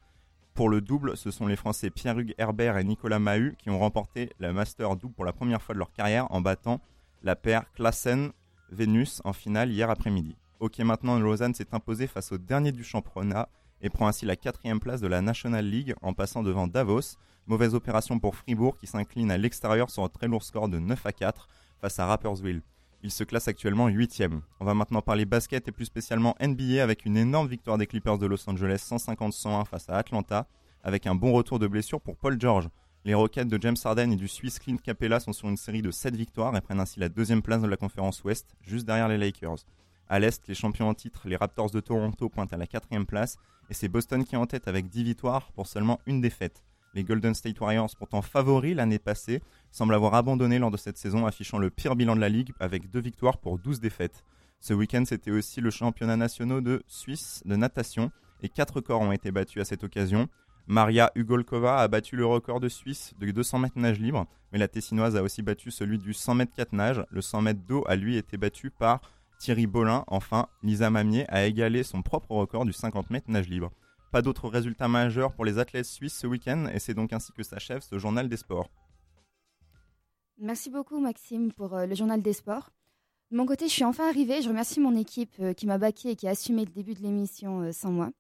Pour 0.54 0.68
le 0.68 0.82
double, 0.82 1.16
ce 1.16 1.32
sont 1.32 1.48
les 1.48 1.56
Français 1.56 1.90
Pierre-Hugues 1.90 2.36
Herbert 2.38 2.78
et 2.78 2.84
Nicolas 2.84 3.18
Mahut 3.18 3.56
qui 3.58 3.70
ont 3.70 3.80
remporté 3.80 4.34
la 4.40 4.52
Master 4.52 4.98
double 4.98 5.14
pour 5.14 5.24
la 5.24 5.32
première 5.32 5.62
fois 5.62 5.74
de 5.74 5.80
leur 5.80 5.94
carrière 5.94 6.30
en 6.32 6.42
battant 6.42 6.82
la 7.24 7.38
paire 7.38 7.64
Klassen-Vénus 7.76 9.22
en 9.24 9.32
finale 9.32 9.72
hier 9.72 9.90
après-midi. 9.90 10.36
Ok, 10.60 10.80
maintenant 10.80 11.18
Lausanne 11.18 11.54
s'est 11.54 11.74
imposé 11.74 12.08
face 12.08 12.34
au 12.34 12.38
dernier 12.38 12.74
du 12.74 12.84
championnat 12.84 13.48
et 13.84 13.90
prend 13.90 14.08
ainsi 14.08 14.26
la 14.26 14.36
quatrième 14.36 14.80
place 14.80 15.02
de 15.02 15.08
la 15.08 15.22
National 15.22 15.66
League 15.66 15.94
en 16.02 16.14
passant 16.14 16.42
devant 16.42 16.68
Davos. 16.68 17.18
Mauvaise 17.46 17.76
opération 17.76 18.18
pour 18.18 18.36
Fribourg 18.36 18.78
qui 18.78 18.88
s'incline 18.88 19.30
à 19.30 19.38
l'extérieur 19.38 19.90
sur 19.90 20.04
un 20.04 20.10
très 20.10 20.28
lourd 20.28 20.44
score 20.44 20.70
de 20.70 20.80
9 20.80 21.06
à 21.06 21.12
4 21.12 21.50
face 21.82 22.00
à 22.00 22.06
Rapperswil. 22.06 22.62
Il 23.04 23.12
se 23.12 23.26
classe 23.26 23.50
actuellement 23.50 23.88
8 23.90 24.24
On 24.62 24.66
va 24.66 24.74
maintenant 24.74 25.02
parler 25.02 25.26
basket 25.26 25.68
et 25.68 25.74
plus 25.74 25.84
spécialement 25.84 26.36
NBA 26.42 26.82
avec 26.82 27.06
une 27.06 27.18
énorme 27.18 27.50
victoire 27.50 27.78
des 27.78 27.86
Clippers 27.86 28.18
de 28.18 28.26
Los 28.26 28.50
Angeles 28.50 28.88
150-101 28.90 29.66
face 29.66 29.90
à 29.90 29.98
Atlanta 29.98 30.48
avec 30.84 31.06
un 31.06 31.14
bon 31.14 31.34
retour 31.34 31.60
de 31.60 31.68
blessure 31.68 32.00
pour 32.00 32.16
Paul 32.16 32.40
George. 32.40 32.70
Les 33.04 33.14
Rockets 33.14 33.50
de 33.50 33.62
James 33.62 33.76
Harden 33.84 34.14
et 34.14 34.16
du 34.16 34.30
Suisse 34.30 34.60
Clint 34.60 34.78
Capella 34.78 35.20
sont 35.20 35.34
sur 35.34 35.50
une 35.50 35.58
série 35.58 35.82
de 35.82 35.92
7 35.92 36.16
victoires 36.16 36.56
et 36.56 36.62
prennent 36.62 36.80
ainsi 36.80 37.02
la 37.02 37.10
deuxième 37.10 37.42
place 37.42 37.62
de 37.62 37.68
la 37.68 37.76
conférence 37.76 38.24
Ouest, 38.24 38.56
juste 38.62 38.86
derrière 38.86 39.10
les 39.10 39.18
Lakers. 39.18 39.66
À 40.08 40.20
l'Est, 40.20 40.48
les 40.48 40.56
champions 40.56 40.88
en 40.88 40.94
titre, 40.94 41.28
les 41.28 41.36
Raptors 41.36 41.72
de 41.72 41.82
Toronto, 41.82 42.30
pointent 42.30 42.54
à 42.54 42.58
la 42.58 42.68
quatrième 42.68 43.06
place 43.06 43.38
et 43.70 43.74
c'est 43.74 43.88
Boston 43.88 44.24
qui 44.24 44.36
est 44.36 44.38
en 44.38 44.46
tête 44.46 44.68
avec 44.68 44.90
10 44.90 45.04
victoires 45.04 45.52
pour 45.54 45.68
seulement 45.68 46.00
une 46.06 46.22
défaite. 46.22 46.64
Les 46.94 47.04
Golden 47.04 47.34
State 47.34 47.60
Warriors, 47.60 47.90
pourtant 47.98 48.22
favoris 48.22 48.76
l'année 48.76 49.00
passée, 49.00 49.42
semblent 49.72 49.96
avoir 49.96 50.14
abandonné 50.14 50.60
lors 50.60 50.70
de 50.70 50.78
cette 50.78 50.98
saison, 50.98 51.26
affichant 51.26 51.58
le 51.58 51.72
pire 51.72 51.96
bilan 51.96 52.16
de 52.16 52.22
la 52.22 52.30
ligue 52.30 52.52
avec 52.60 52.92
deux 52.92 53.02
victoires 53.02 53.40
pour 53.40 53.58
12 53.58 53.80
défaites. 53.80 54.24
Ce 54.60 54.74
week-end, 54.74 55.04
c'était 55.06 55.32
aussi 55.32 55.60
le 55.60 55.72
championnat 55.72 56.16
national 56.16 56.62
de 56.62 56.84
Suisse 56.88 57.42
de 57.46 57.56
natation 57.56 58.12
et 58.44 58.50
quatre 58.50 58.76
records 58.76 59.02
ont 59.02 59.12
été 59.12 59.32
battus 59.32 59.62
à 59.62 59.66
cette 59.66 59.84
occasion. 59.84 60.30
Maria 60.68 61.12
Ugolkova 61.16 61.80
a 61.80 61.88
battu 61.88 62.16
le 62.16 62.26
record 62.26 62.60
de 62.60 62.70
Suisse 62.70 63.14
de 63.20 63.30
200 63.32 63.60
mètres 63.60 63.80
nage 63.80 64.00
libre, 64.00 64.28
mais 64.52 64.60
la 64.60 64.68
Tessinoise 64.68 65.18
a 65.18 65.24
aussi 65.24 65.42
battu 65.42 65.72
celui 65.72 65.98
du 65.98 66.14
100 66.14 66.36
mètres 66.36 66.54
4 66.56 66.74
nage. 66.74 67.04
Le 67.10 67.22
100 67.22 67.42
mètres 67.42 67.62
d'eau 67.68 67.84
a 67.88 67.96
lui 67.96 68.18
été 68.18 68.38
battu 68.38 68.70
par 68.70 69.02
Thierry 69.44 69.68
Bolin. 69.68 70.06
Enfin, 70.08 70.48
Lisa 70.62 70.90
Mamier 70.90 71.26
a 71.28 71.46
égalé 71.46 71.84
son 71.84 72.02
propre 72.02 72.32
record 72.32 72.64
du 72.64 72.72
50 72.72 73.10
mètres 73.10 73.30
nage 73.30 73.50
libre. 73.50 73.72
Pas 74.10 74.22
d'autres 74.22 74.48
résultats 74.48 74.88
majeurs 74.88 75.34
pour 75.34 75.44
les 75.44 75.60
athlètes 75.60 75.86
suisses 75.86 76.18
ce 76.18 76.28
week-end 76.28 76.68
et 76.74 76.80
c'est 76.80 76.94
donc 76.94 77.12
ainsi 77.12 77.34
que 77.34 77.44
s'achève 77.44 77.82
ce 77.82 78.00
journal 78.00 78.30
des 78.30 78.38
sports. 78.38 78.70
Merci 80.38 80.70
beaucoup 80.70 80.98
Maxime 81.02 81.52
pour 81.52 81.76
euh, 81.76 81.86
le 81.86 81.94
journal 81.94 82.22
des 82.22 82.32
sports. 82.32 82.70
De 83.32 83.36
mon 83.36 83.46
côté, 83.46 83.68
je 83.68 83.74
suis 83.74 83.84
enfin 83.84 84.08
arrivée. 84.08 84.42
Je 84.42 84.48
remercie 84.48 84.80
mon 84.80 84.96
équipe 84.96 85.36
euh, 85.42 85.54
qui 85.54 85.68
m'a 85.68 85.78
baqué 85.78 86.12
et 86.12 86.16
qui 86.16 86.26
a 86.26 86.32
assumé 86.32 86.64
le 86.64 86.72
début 86.72 86.94
de 86.94 87.02
l'émission 87.02 87.64
euh, 87.64 87.74
sans 87.74 87.92
moi. 87.92 88.12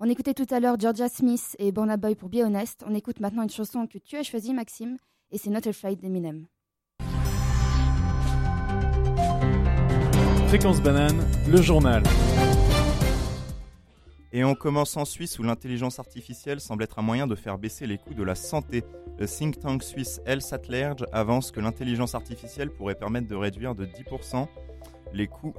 On 0.00 0.10
écoutait 0.10 0.34
tout 0.34 0.52
à 0.52 0.58
l'heure 0.58 0.80
Georgia 0.80 1.08
Smith 1.08 1.54
et 1.60 1.70
Burna 1.70 1.96
Boy 1.96 2.16
pour 2.16 2.28
Be 2.28 2.38
Honest. 2.44 2.82
On 2.88 2.94
écoute 2.94 3.20
maintenant 3.20 3.44
une 3.44 3.50
chanson 3.50 3.86
que 3.86 3.98
tu 3.98 4.16
as 4.16 4.24
choisie, 4.24 4.52
Maxime, 4.52 4.96
et 5.30 5.38
c'est 5.38 5.50
Not 5.50 5.68
Afraid 5.68 6.00
d'Eminem. 6.00 6.48
Fréquence 10.48 10.80
banane, 10.80 11.26
le 11.48 11.60
journal. 11.60 12.04
Et 14.32 14.44
on 14.44 14.54
commence 14.54 14.96
en 14.96 15.04
Suisse 15.04 15.40
où 15.40 15.42
l'intelligence 15.42 15.98
artificielle 15.98 16.60
semble 16.60 16.84
être 16.84 17.00
un 17.00 17.02
moyen 17.02 17.26
de 17.26 17.34
faire 17.34 17.58
baisser 17.58 17.88
les 17.88 17.98
coûts 17.98 18.14
de 18.14 18.22
la 18.22 18.36
santé. 18.36 18.84
Le 19.18 19.26
think 19.26 19.58
tank 19.58 19.82
suisse 19.82 20.20
Health 20.24 20.52
at 20.52 20.62
Large 20.68 21.04
avance 21.12 21.50
que 21.50 21.58
l'intelligence 21.58 22.14
artificielle 22.14 22.70
pourrait 22.70 22.94
permettre 22.94 23.26
de 23.26 23.34
réduire 23.34 23.74
de 23.74 23.86
10% 23.86 24.46
les 25.12 25.26
coûts, 25.26 25.52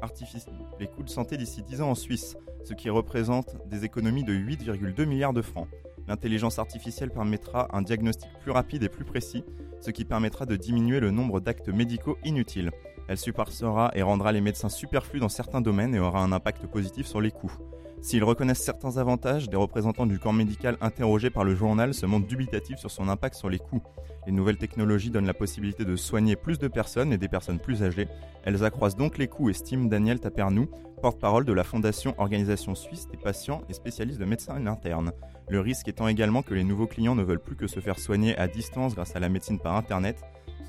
les 0.79 0.87
coûts 0.87 1.03
de 1.03 1.09
santé 1.09 1.35
d'ici 1.35 1.63
10 1.63 1.81
ans 1.81 1.89
en 1.89 1.95
Suisse, 1.95 2.37
ce 2.63 2.73
qui 2.73 2.89
représente 2.89 3.57
des 3.67 3.83
économies 3.83 4.23
de 4.23 4.33
8,2 4.33 5.05
milliards 5.05 5.33
de 5.33 5.41
francs. 5.41 5.67
L'intelligence 6.07 6.59
artificielle 6.59 7.11
permettra 7.11 7.67
un 7.75 7.81
diagnostic 7.81 8.29
plus 8.41 8.51
rapide 8.51 8.83
et 8.83 8.89
plus 8.89 9.03
précis, 9.03 9.43
ce 9.81 9.91
qui 9.91 10.05
permettra 10.05 10.45
de 10.45 10.55
diminuer 10.55 11.01
le 11.01 11.11
nombre 11.11 11.41
d'actes 11.41 11.67
médicaux 11.67 12.17
inutiles. 12.23 12.71
Elle 13.07 13.17
supportera 13.17 13.91
et 13.95 14.01
rendra 14.01 14.31
les 14.31 14.41
médecins 14.41 14.69
superflus 14.69 15.19
dans 15.19 15.29
certains 15.29 15.61
domaines 15.61 15.95
et 15.95 15.99
aura 15.99 16.21
un 16.21 16.31
impact 16.31 16.67
positif 16.67 17.07
sur 17.07 17.21
les 17.21 17.31
coûts. 17.31 17.53
S'ils 18.01 18.23
reconnaissent 18.23 18.63
certains 18.63 18.97
avantages, 18.97 19.49
des 19.49 19.57
représentants 19.57 20.05
du 20.05 20.19
corps 20.19 20.33
médical 20.33 20.77
interrogés 20.81 21.31
par 21.31 21.43
le 21.43 21.55
journal 21.55 21.93
se 21.93 22.05
montrent 22.05 22.27
dubitatifs 22.27 22.77
sur 22.77 22.91
son 22.91 23.09
impact 23.09 23.35
sur 23.35 23.49
les 23.49 23.57
coûts. 23.57 23.81
Les 24.27 24.31
nouvelles 24.31 24.57
technologies 24.57 25.09
donnent 25.09 25.25
la 25.25 25.33
possibilité 25.33 25.83
de 25.83 25.95
soigner 25.95 26.35
plus 26.35 26.59
de 26.59 26.67
personnes 26.67 27.11
et 27.11 27.17
des 27.17 27.27
personnes 27.27 27.59
plus 27.59 27.81
âgées. 27.81 28.07
Elles 28.43 28.63
accroissent 28.63 28.95
donc 28.95 29.17
les 29.17 29.27
coûts, 29.27 29.49
estime 29.49 29.89
Daniel 29.89 30.19
Tapernou, 30.19 30.67
porte-parole 31.01 31.45
de 31.45 31.53
la 31.53 31.63
Fondation 31.63 32.13
Organisation 32.17 32.75
Suisse 32.75 33.07
des 33.07 33.17
patients 33.17 33.61
et 33.67 33.73
spécialiste 33.73 34.19
de 34.19 34.25
médecins 34.25 34.65
internes. 34.67 35.11
Le 35.49 35.59
risque 35.59 35.87
étant 35.87 36.07
également 36.07 36.43
que 36.43 36.53
les 36.53 36.63
nouveaux 36.63 36.87
clients 36.87 37.15
ne 37.15 37.23
veulent 37.23 37.41
plus 37.41 37.55
que 37.55 37.67
se 37.67 37.79
faire 37.79 37.99
soigner 37.99 38.37
à 38.37 38.47
distance 38.47 38.95
grâce 38.95 39.15
à 39.15 39.19
la 39.19 39.29
médecine 39.29 39.59
par 39.59 39.75
Internet, 39.75 40.21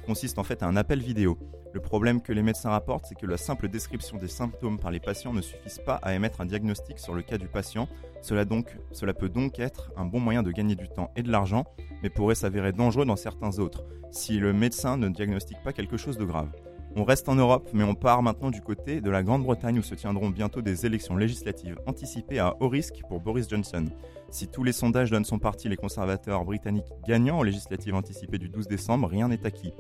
consiste 0.09 0.39
en 0.39 0.43
fait 0.43 0.63
à 0.63 0.67
un 0.67 0.77
appel 0.77 1.01
vidéo. 1.01 1.37
Le 1.75 1.81
problème 1.81 2.23
que 2.23 2.33
les 2.33 2.41
médecins 2.43 2.71
rapportent, 2.71 3.05
c'est 3.07 3.15
que 3.15 3.27
la 3.27 3.37
simple 3.37 3.69
description 3.69 4.17
des 4.17 4.27
symptômes 4.27 4.79
par 4.79 4.91
les 4.91 5.01
patients 5.01 5.35
ne 5.35 5.43
suffit 5.43 5.69
pas 5.85 5.97
à 5.97 6.15
émettre 6.15 6.41
un 6.41 6.47
diagnostic 6.47 6.99
sur 6.99 7.13
le 7.13 7.21
cas 7.21 7.37
du 7.37 7.47
patient. 7.47 7.89
Cela, 8.23 8.47
cela 8.91 9.13
peut 9.13 9.29
donc 9.29 9.59
être 9.59 9.93
un 9.99 10.07
bon 10.07 10.19
moyen 10.19 10.43
de 10.43 10.51
gagner 10.51 10.77
du 10.77 10.89
temps 10.89 11.11
et 11.15 11.23
de 11.23 11.31
l'argent, 11.31 11.67
mais 12.03 12.09
pourrait 12.09 12.37
s'avérer 12.37 12.73
dangereux 12.73 13.05
dans 13.05 13.17
certains 13.17 13.59
autres, 13.59 13.85
si 14.11 14.39
le 14.39 14.55
médecin 14.55 14.97
ne 14.97 15.11
diagnostique 15.11 15.63
pas 15.63 15.75
quelque 15.75 15.99
chose 15.99 16.17
de 16.17 16.25
grave. 16.25 16.49
On 16.97 17.05
reste 17.05 17.29
en 17.29 17.35
Europe, 17.35 17.69
mais 17.75 17.85
on 17.85 17.95
part 17.95 18.23
maintenant 18.23 18.51
du 18.51 18.63
côté 18.63 19.03
de 19.03 19.11
la 19.11 19.23
Grande-Bretagne 19.23 19.79
où 19.79 19.83
se 19.83 19.95
tiendront 19.95 20.31
bientôt 20.31 20.63
des 20.63 20.87
élections 20.87 21.19
législatives 21.19 21.79
anticipées 21.87 22.39
à 22.39 22.57
haut 22.61 22.71
risque 22.71 23.03
pour 23.11 23.21
Boris 23.21 23.47
Johnson. 23.47 23.85
Si 24.31 24.49
tous 24.49 24.63
les 24.63 24.73
sondages 24.73 25.11
donnent 25.11 25.25
son 25.25 25.39
parti 25.39 25.69
les 25.69 25.77
conservateurs 25.77 26.45
britanniques 26.45 26.93
gagnants 27.07 27.39
aux 27.39 27.45
législatives 27.45 27.95
anticipées 27.95 28.39
du 28.39 28.49
12 28.49 28.69
décembre, 28.69 29.09
rien 29.09 29.29
n'est 29.29 29.47
acquis 29.47 29.73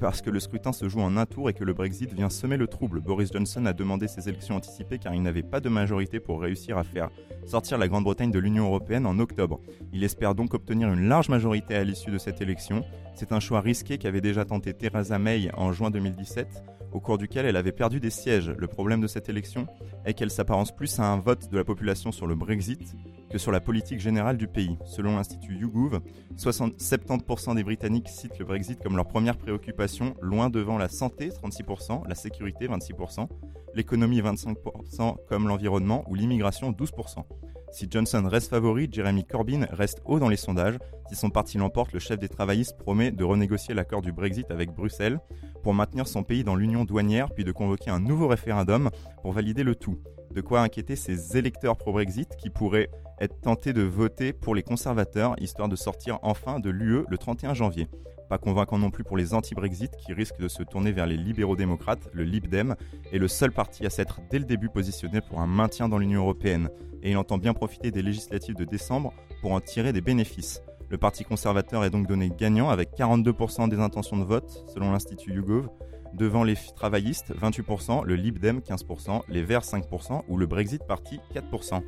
parce 0.00 0.22
que 0.22 0.30
le 0.30 0.40
scrutin 0.40 0.72
se 0.72 0.88
joue 0.88 1.00
en 1.00 1.16
un 1.16 1.26
tour 1.26 1.50
et 1.50 1.52
que 1.52 1.62
le 1.62 1.74
Brexit 1.74 2.12
vient 2.12 2.30
semer 2.30 2.56
le 2.56 2.66
trouble. 2.66 3.00
Boris 3.00 3.30
Johnson 3.32 3.66
a 3.66 3.74
demandé 3.74 4.08
ces 4.08 4.28
élections 4.28 4.56
anticipées 4.56 4.98
car 4.98 5.14
il 5.14 5.22
n'avait 5.22 5.42
pas 5.42 5.60
de 5.60 5.68
majorité 5.68 6.18
pour 6.18 6.40
réussir 6.40 6.78
à 6.78 6.84
faire 6.84 7.10
sortir 7.46 7.76
la 7.76 7.86
Grande-Bretagne 7.86 8.30
de 8.30 8.38
l'Union 8.38 8.64
européenne 8.64 9.06
en 9.06 9.18
octobre. 9.18 9.60
Il 9.92 10.02
espère 10.02 10.34
donc 10.34 10.54
obtenir 10.54 10.90
une 10.90 11.06
large 11.06 11.28
majorité 11.28 11.76
à 11.76 11.84
l'issue 11.84 12.10
de 12.10 12.18
cette 12.18 12.40
élection. 12.40 12.82
C'est 13.14 13.32
un 13.32 13.40
choix 13.40 13.60
risqué 13.60 13.98
qu'avait 13.98 14.22
déjà 14.22 14.44
tenté 14.46 14.72
Theresa 14.72 15.18
May 15.18 15.50
en 15.54 15.72
juin 15.72 15.90
2017, 15.90 16.64
au 16.92 17.00
cours 17.00 17.18
duquel 17.18 17.44
elle 17.44 17.56
avait 17.56 17.70
perdu 17.70 18.00
des 18.00 18.10
sièges. 18.10 18.52
Le 18.56 18.66
problème 18.66 19.02
de 19.02 19.06
cette 19.06 19.28
élection 19.28 19.66
est 20.06 20.14
qu'elle 20.14 20.30
s'apparence 20.30 20.74
plus 20.74 20.98
à 20.98 21.04
un 21.04 21.18
vote 21.18 21.50
de 21.50 21.58
la 21.58 21.64
population 21.64 22.10
sur 22.10 22.26
le 22.26 22.34
Brexit 22.34 22.96
que 23.30 23.38
sur 23.38 23.52
la 23.52 23.60
politique 23.60 24.00
générale 24.00 24.36
du 24.36 24.48
pays. 24.48 24.76
Selon 24.84 25.16
l'Institut 25.16 25.56
YouGov, 25.56 26.00
70% 26.36 27.54
des 27.54 27.64
Britanniques 27.64 28.08
citent 28.08 28.38
le 28.38 28.44
Brexit 28.44 28.82
comme 28.82 28.96
leur 28.96 29.06
première 29.06 29.36
préoccupation, 29.36 30.14
loin 30.20 30.50
devant 30.50 30.78
la 30.78 30.88
santé, 30.88 31.28
36%, 31.30 32.08
la 32.08 32.14
sécurité, 32.14 32.66
26%, 32.66 33.28
l'économie, 33.74 34.20
25%, 34.20 35.16
comme 35.28 35.48
l'environnement, 35.48 36.04
ou 36.08 36.14
l'immigration, 36.14 36.72
12%. 36.72 37.24
Si 37.72 37.86
Johnson 37.88 38.26
reste 38.26 38.50
favori, 38.50 38.88
Jeremy 38.90 39.24
Corbyn 39.24 39.66
reste 39.70 40.02
haut 40.04 40.18
dans 40.18 40.28
les 40.28 40.36
sondages. 40.36 40.78
Si 41.08 41.14
son 41.14 41.30
parti 41.30 41.56
l'emporte, 41.56 41.92
le 41.92 42.00
chef 42.00 42.18
des 42.18 42.28
travaillistes 42.28 42.76
promet 42.76 43.12
de 43.12 43.22
renégocier 43.22 43.74
l'accord 43.74 44.02
du 44.02 44.10
Brexit 44.10 44.50
avec 44.50 44.70
Bruxelles 44.70 45.20
pour 45.62 45.72
maintenir 45.72 46.08
son 46.08 46.24
pays 46.24 46.42
dans 46.42 46.56
l'union 46.56 46.84
douanière, 46.84 47.30
puis 47.32 47.44
de 47.44 47.52
convoquer 47.52 47.90
un 47.90 48.00
nouveau 48.00 48.26
référendum 48.26 48.90
pour 49.22 49.32
valider 49.32 49.62
le 49.62 49.76
tout. 49.76 49.98
De 50.34 50.40
quoi 50.40 50.60
inquiéter 50.60 50.94
ses 50.94 51.36
électeurs 51.36 51.76
pro-Brexit 51.76 52.36
qui 52.36 52.50
pourraient 52.50 52.88
être 53.20 53.40
tentés 53.40 53.72
de 53.72 53.82
voter 53.82 54.32
pour 54.32 54.54
les 54.54 54.62
conservateurs, 54.62 55.34
histoire 55.40 55.68
de 55.68 55.76
sortir 55.76 56.18
enfin 56.22 56.60
de 56.60 56.70
l'UE 56.70 57.04
le 57.08 57.18
31 57.18 57.54
janvier. 57.54 57.88
Pas 58.28 58.38
convaincant 58.38 58.78
non 58.78 58.90
plus 58.90 59.02
pour 59.02 59.16
les 59.16 59.34
anti-Brexit 59.34 59.90
qui 59.96 60.12
risquent 60.12 60.38
de 60.38 60.46
se 60.46 60.62
tourner 60.62 60.92
vers 60.92 61.06
les 61.06 61.16
libéraux-démocrates, 61.16 62.08
le 62.12 62.22
Lib 62.22 62.46
Dem, 62.46 62.76
est 63.12 63.18
le 63.18 63.26
seul 63.26 63.50
parti 63.50 63.84
à 63.84 63.90
s'être 63.90 64.20
dès 64.30 64.38
le 64.38 64.44
début 64.44 64.68
positionné 64.68 65.20
pour 65.20 65.40
un 65.40 65.48
maintien 65.48 65.88
dans 65.88 65.98
l'Union 65.98 66.20
européenne, 66.20 66.70
et 67.02 67.10
il 67.10 67.16
entend 67.16 67.38
bien 67.38 67.52
profiter 67.52 67.90
des 67.90 68.02
législatives 68.02 68.54
de 68.54 68.64
décembre 68.64 69.12
pour 69.40 69.50
en 69.50 69.60
tirer 69.60 69.92
des 69.92 70.00
bénéfices. 70.00 70.62
Le 70.90 70.98
Parti 70.98 71.24
conservateur 71.24 71.84
est 71.84 71.90
donc 71.90 72.06
donné 72.06 72.30
gagnant 72.36 72.68
avec 72.68 72.90
42% 72.96 73.68
des 73.68 73.80
intentions 73.80 74.16
de 74.16 74.24
vote, 74.24 74.64
selon 74.72 74.92
l'Institut 74.92 75.34
YouGov, 75.34 75.68
devant 76.14 76.44
les 76.44 76.56
travaillistes 76.76 77.32
28%, 77.34 78.04
le 78.04 78.14
Lib 78.14 78.38
Dem 78.38 78.58
15%, 78.58 79.22
les 79.28 79.42
Verts 79.42 79.62
5% 79.62 80.22
ou 80.28 80.36
le 80.36 80.46
Brexit 80.46 80.82
Party 80.86 81.20
4%. 81.34 81.82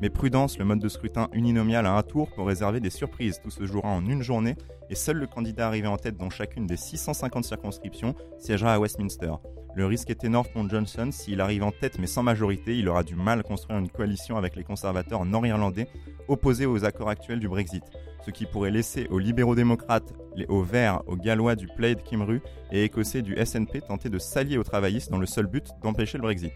Mais 0.00 0.10
prudence, 0.10 0.58
le 0.58 0.64
mode 0.64 0.80
de 0.80 0.88
scrutin 0.88 1.28
uninomial 1.32 1.86
à 1.86 1.96
un 1.96 2.02
tour 2.02 2.30
peut 2.34 2.42
réserver 2.42 2.80
des 2.80 2.90
surprises. 2.90 3.40
Tout 3.40 3.50
se 3.50 3.64
jouera 3.64 3.88
en 3.88 4.04
une 4.06 4.22
journée 4.22 4.56
et 4.90 4.94
seul 4.94 5.18
le 5.18 5.26
candidat 5.26 5.68
arrivé 5.68 5.86
en 5.86 5.96
tête 5.96 6.16
dans 6.16 6.30
chacune 6.30 6.66
des 6.66 6.76
650 6.76 7.44
circonscriptions 7.44 8.14
siégera 8.38 8.74
à 8.74 8.78
Westminster. 8.78 9.32
Le 9.76 9.86
risque 9.86 10.10
est 10.10 10.22
énorme 10.22 10.46
pour 10.52 10.68
Johnson. 10.68 11.08
S'il 11.10 11.40
arrive 11.40 11.64
en 11.64 11.72
tête 11.72 11.98
mais 11.98 12.06
sans 12.06 12.22
majorité, 12.22 12.78
il 12.78 12.88
aura 12.88 13.02
du 13.02 13.16
mal 13.16 13.40
à 13.40 13.42
construire 13.42 13.78
une 13.78 13.88
coalition 13.88 14.36
avec 14.36 14.54
les 14.54 14.62
conservateurs 14.62 15.24
nord-irlandais 15.24 15.88
opposés 16.28 16.66
aux 16.66 16.84
accords 16.84 17.08
actuels 17.08 17.40
du 17.40 17.48
Brexit, 17.48 17.82
ce 18.24 18.30
qui 18.30 18.46
pourrait 18.46 18.70
laisser 18.70 19.06
aux 19.10 19.18
libéraux-démocrates, 19.18 20.14
aux 20.48 20.62
Verts, 20.62 21.02
aux 21.08 21.16
Gallois 21.16 21.56
du 21.56 21.66
Plaid 21.66 21.98
Cymru 22.08 22.40
et 22.70 22.84
écossais 22.84 23.22
du 23.22 23.36
SNP 23.44 23.80
tenter 23.80 24.08
de 24.08 24.18
s'allier 24.18 24.58
aux 24.58 24.64
travaillistes 24.64 25.10
dans 25.10 25.18
le 25.18 25.26
seul 25.26 25.46
but 25.46 25.66
d'empêcher 25.82 26.18
le 26.18 26.22
Brexit. 26.22 26.52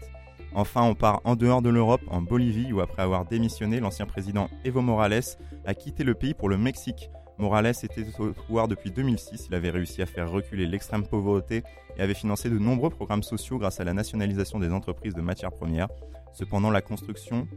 Enfin, 0.53 0.81
on 0.83 0.95
part 0.95 1.21
en 1.25 1.35
dehors 1.35 1.61
de 1.61 1.69
l'Europe, 1.69 2.01
en 2.07 2.21
Bolivie, 2.21 2.73
où 2.73 2.81
après 2.81 3.03
avoir 3.03 3.25
démissionné, 3.25 3.79
l'ancien 3.79 4.05
président 4.05 4.49
Evo 4.65 4.81
Morales 4.81 5.37
a 5.65 5.73
quitté 5.75 6.03
le 6.03 6.15
pays 6.15 6.33
pour 6.33 6.49
le 6.49 6.57
Mexique. 6.57 7.09
Morales 7.39 7.67
était 7.67 8.05
au 8.19 8.33
pouvoir 8.33 8.67
depuis 8.67 8.91
2006, 8.91 9.47
il 9.47 9.55
avait 9.55 9.69
réussi 9.69 10.01
à 10.01 10.05
faire 10.05 10.29
reculer 10.29 10.65
l'extrême 10.65 11.07
pauvreté 11.07 11.63
et 11.97 12.01
avait 12.01 12.13
financé 12.13 12.49
de 12.49 12.59
nombreux 12.59 12.89
programmes 12.89 13.23
sociaux 13.23 13.57
grâce 13.57 13.79
à 13.79 13.85
la 13.85 13.93
nationalisation 13.93 14.59
des 14.59 14.73
entreprises 14.73 15.13
de 15.13 15.21
matières 15.21 15.53
premières. 15.53 15.87
Cependant, 16.33 16.69
la, 16.69 16.81
Constitution 16.81 17.47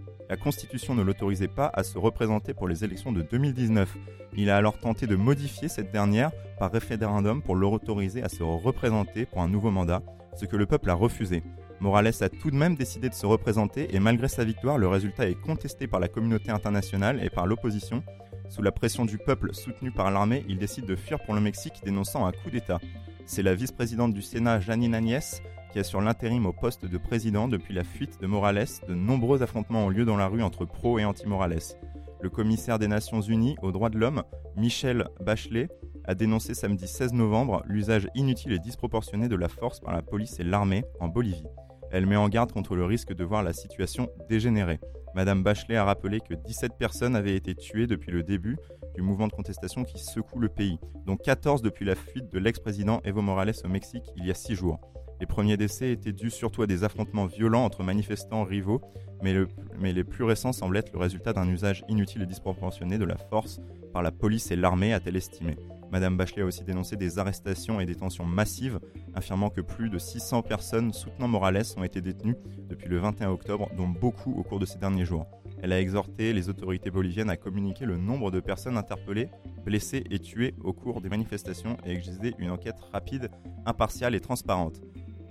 ne 0.94 1.02
l'autorisait 1.02 1.48
pas 1.48 1.68
à 1.74 1.82
se 1.82 1.98
représenter 1.98 2.54
pour 2.54 2.68
les 2.68 2.84
élections 2.84 3.10
de 3.10 3.22
2019. 3.22 3.96
Il 4.36 4.50
a 4.50 4.56
alors 4.56 4.78
tenté 4.78 5.08
de 5.08 5.16
modifier 5.16 5.68
cette 5.68 5.90
dernière 5.90 6.30
par 6.60 6.70
référendum 6.70 7.42
pour 7.42 7.56
l'autoriser 7.56 8.22
à 8.22 8.28
se 8.28 8.44
représenter 8.44 9.26
pour 9.26 9.40
un 9.42 9.48
nouveau 9.48 9.72
mandat, 9.72 10.02
ce 10.36 10.46
que 10.46 10.56
le 10.56 10.66
peuple 10.66 10.90
a 10.90 10.94
refusé. 10.94 11.42
Morales 11.80 12.12
a 12.20 12.28
tout 12.28 12.52
de 12.52 12.56
même 12.56 12.76
décidé 12.76 13.08
de 13.08 13.14
se 13.14 13.26
représenter 13.26 13.92
et 13.94 13.98
malgré 13.98 14.28
sa 14.28 14.44
victoire, 14.44 14.78
le 14.78 14.86
résultat 14.86 15.28
est 15.28 15.40
contesté 15.40 15.88
par 15.88 15.98
la 15.98 16.06
communauté 16.06 16.52
internationale 16.52 17.20
et 17.24 17.30
par 17.30 17.48
l'opposition. 17.48 18.04
Sous 18.52 18.60
la 18.60 18.70
pression 18.70 19.06
du 19.06 19.16
peuple 19.16 19.54
soutenu 19.54 19.90
par 19.90 20.10
l'armée, 20.10 20.44
il 20.46 20.58
décide 20.58 20.84
de 20.84 20.94
fuir 20.94 21.18
pour 21.24 21.32
le 21.32 21.40
Mexique 21.40 21.80
dénonçant 21.86 22.26
un 22.26 22.32
coup 22.32 22.50
d'État. 22.50 22.80
C'est 23.24 23.42
la 23.42 23.54
vice-présidente 23.54 24.12
du 24.12 24.20
Sénat, 24.20 24.60
Janine 24.60 24.94
Agnès, 24.94 25.42
qui 25.72 25.78
assure 25.78 26.02
l'intérim 26.02 26.44
au 26.44 26.52
poste 26.52 26.84
de 26.84 26.98
président 26.98 27.48
depuis 27.48 27.72
la 27.72 27.82
fuite 27.82 28.20
de 28.20 28.26
Morales. 28.26 28.66
De 28.86 28.94
nombreux 28.94 29.42
affrontements 29.42 29.86
ont 29.86 29.88
lieu 29.88 30.04
dans 30.04 30.18
la 30.18 30.26
rue 30.26 30.42
entre 30.42 30.66
pro 30.66 30.98
et 30.98 31.04
anti-Morales. 31.06 31.78
Le 32.20 32.28
commissaire 32.28 32.78
des 32.78 32.88
Nations 32.88 33.22
Unies 33.22 33.56
aux 33.62 33.72
droits 33.72 33.88
de 33.88 33.96
l'homme, 33.96 34.22
Michel 34.54 35.08
Bachelet, 35.24 35.70
a 36.04 36.14
dénoncé 36.14 36.52
samedi 36.52 36.86
16 36.86 37.14
novembre 37.14 37.62
l'usage 37.64 38.10
inutile 38.14 38.52
et 38.52 38.58
disproportionné 38.58 39.28
de 39.28 39.36
la 39.36 39.48
force 39.48 39.80
par 39.80 39.94
la 39.94 40.02
police 40.02 40.38
et 40.40 40.44
l'armée 40.44 40.84
en 41.00 41.08
Bolivie. 41.08 41.46
Elle 41.92 42.06
met 42.06 42.16
en 42.16 42.28
garde 42.28 42.52
contre 42.52 42.74
le 42.74 42.84
risque 42.84 43.12
de 43.12 43.22
voir 43.22 43.42
la 43.42 43.52
situation 43.52 44.08
dégénérer. 44.28 44.80
Madame 45.14 45.42
Bachelet 45.42 45.76
a 45.76 45.84
rappelé 45.84 46.20
que 46.20 46.32
17 46.32 46.72
personnes 46.78 47.14
avaient 47.14 47.36
été 47.36 47.54
tuées 47.54 47.86
depuis 47.86 48.10
le 48.10 48.22
début 48.22 48.56
du 48.94 49.02
mouvement 49.02 49.28
de 49.28 49.32
contestation 49.32 49.84
qui 49.84 49.98
secoue 49.98 50.38
le 50.38 50.48
pays, 50.48 50.78
dont 51.06 51.16
14 51.16 51.60
depuis 51.60 51.84
la 51.84 51.94
fuite 51.94 52.32
de 52.32 52.38
l'ex-président 52.38 53.00
Evo 53.04 53.20
Morales 53.20 53.54
au 53.64 53.68
Mexique 53.68 54.04
il 54.16 54.26
y 54.26 54.30
a 54.30 54.34
6 54.34 54.54
jours. 54.54 54.80
Les 55.20 55.26
premiers 55.26 55.56
décès 55.56 55.92
étaient 55.92 56.12
dus 56.12 56.30
surtout 56.30 56.62
à 56.62 56.66
des 56.66 56.82
affrontements 56.82 57.26
violents 57.26 57.64
entre 57.64 57.84
manifestants 57.84 58.42
rivaux, 58.42 58.80
mais, 59.22 59.92
les 59.92 60.02
plus 60.02 60.24
récents 60.24 60.52
semblent 60.52 60.76
être 60.76 60.92
le 60.92 60.98
résultat 60.98 61.32
d'un 61.32 61.48
usage 61.48 61.84
inutile 61.88 62.22
et 62.22 62.26
disproportionné 62.26 62.98
de 62.98 63.04
la 63.04 63.16
force 63.16 63.60
par 63.92 64.02
la 64.02 64.10
police 64.10 64.50
et 64.50 64.56
l'armée, 64.56 64.92
a-t-elle 64.92 65.16
estimé. 65.16 65.56
Madame 65.92 66.16
Bachelet 66.16 66.40
a 66.40 66.46
aussi 66.46 66.64
dénoncé 66.64 66.96
des 66.96 67.18
arrestations 67.18 67.78
et 67.78 67.84
détentions 67.84 68.24
massives, 68.24 68.80
affirmant 69.12 69.50
que 69.50 69.60
plus 69.60 69.90
de 69.90 69.98
600 69.98 70.40
personnes 70.40 70.90
soutenant 70.94 71.28
Morales 71.28 71.66
ont 71.76 71.84
été 71.84 72.00
détenues 72.00 72.34
depuis 72.70 72.88
le 72.88 72.96
21 72.96 73.28
octobre, 73.28 73.68
dont 73.76 73.88
beaucoup 73.88 74.32
au 74.32 74.42
cours 74.42 74.58
de 74.58 74.64
ces 74.64 74.78
derniers 74.78 75.04
jours. 75.04 75.26
Elle 75.60 75.70
a 75.70 75.78
exhorté 75.78 76.32
les 76.32 76.48
autorités 76.48 76.90
boliviennes 76.90 77.28
à 77.28 77.36
communiquer 77.36 77.84
le 77.84 77.98
nombre 77.98 78.30
de 78.30 78.40
personnes 78.40 78.78
interpellées, 78.78 79.28
blessées 79.66 80.02
et 80.10 80.18
tuées 80.18 80.54
au 80.64 80.72
cours 80.72 81.02
des 81.02 81.10
manifestations 81.10 81.76
et 81.84 81.92
exiger 81.92 82.32
une 82.38 82.50
enquête 82.50 82.80
rapide, 82.90 83.28
impartiale 83.66 84.14
et 84.14 84.20
transparente. 84.20 84.80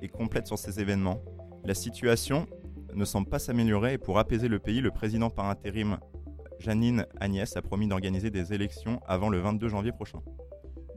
Et 0.03 0.09
complète 0.09 0.45
sur 0.45 0.59
ces 0.59 0.79
événements. 0.79 1.23
La 1.65 1.73
situation 1.73 2.45
ne 2.93 3.03
semble 3.03 3.27
pas 3.27 3.39
s'améliorer 3.39 3.93
et 3.93 3.97
pour 3.97 4.19
apaiser 4.19 4.47
le 4.47 4.59
pays, 4.59 4.79
le 4.79 4.91
président 4.91 5.31
par 5.31 5.45
intérim 5.49 5.97
Janine 6.59 7.07
Agnès 7.19 7.57
a 7.57 7.63
promis 7.63 7.87
d'organiser 7.87 8.29
des 8.29 8.53
élections 8.53 8.99
avant 9.07 9.29
le 9.29 9.39
22 9.39 9.67
janvier 9.67 9.91
prochain. 9.91 10.19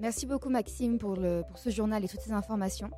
Merci 0.01 0.27
beaucoup 0.27 0.49
Maxime 0.49 0.99
pour, 0.99 1.17
ce 1.55 1.71
journal 1.71 2.05
et 2.05 2.09
toutes 2.09 2.21
ces 2.21 2.33
informations. 2.33 2.91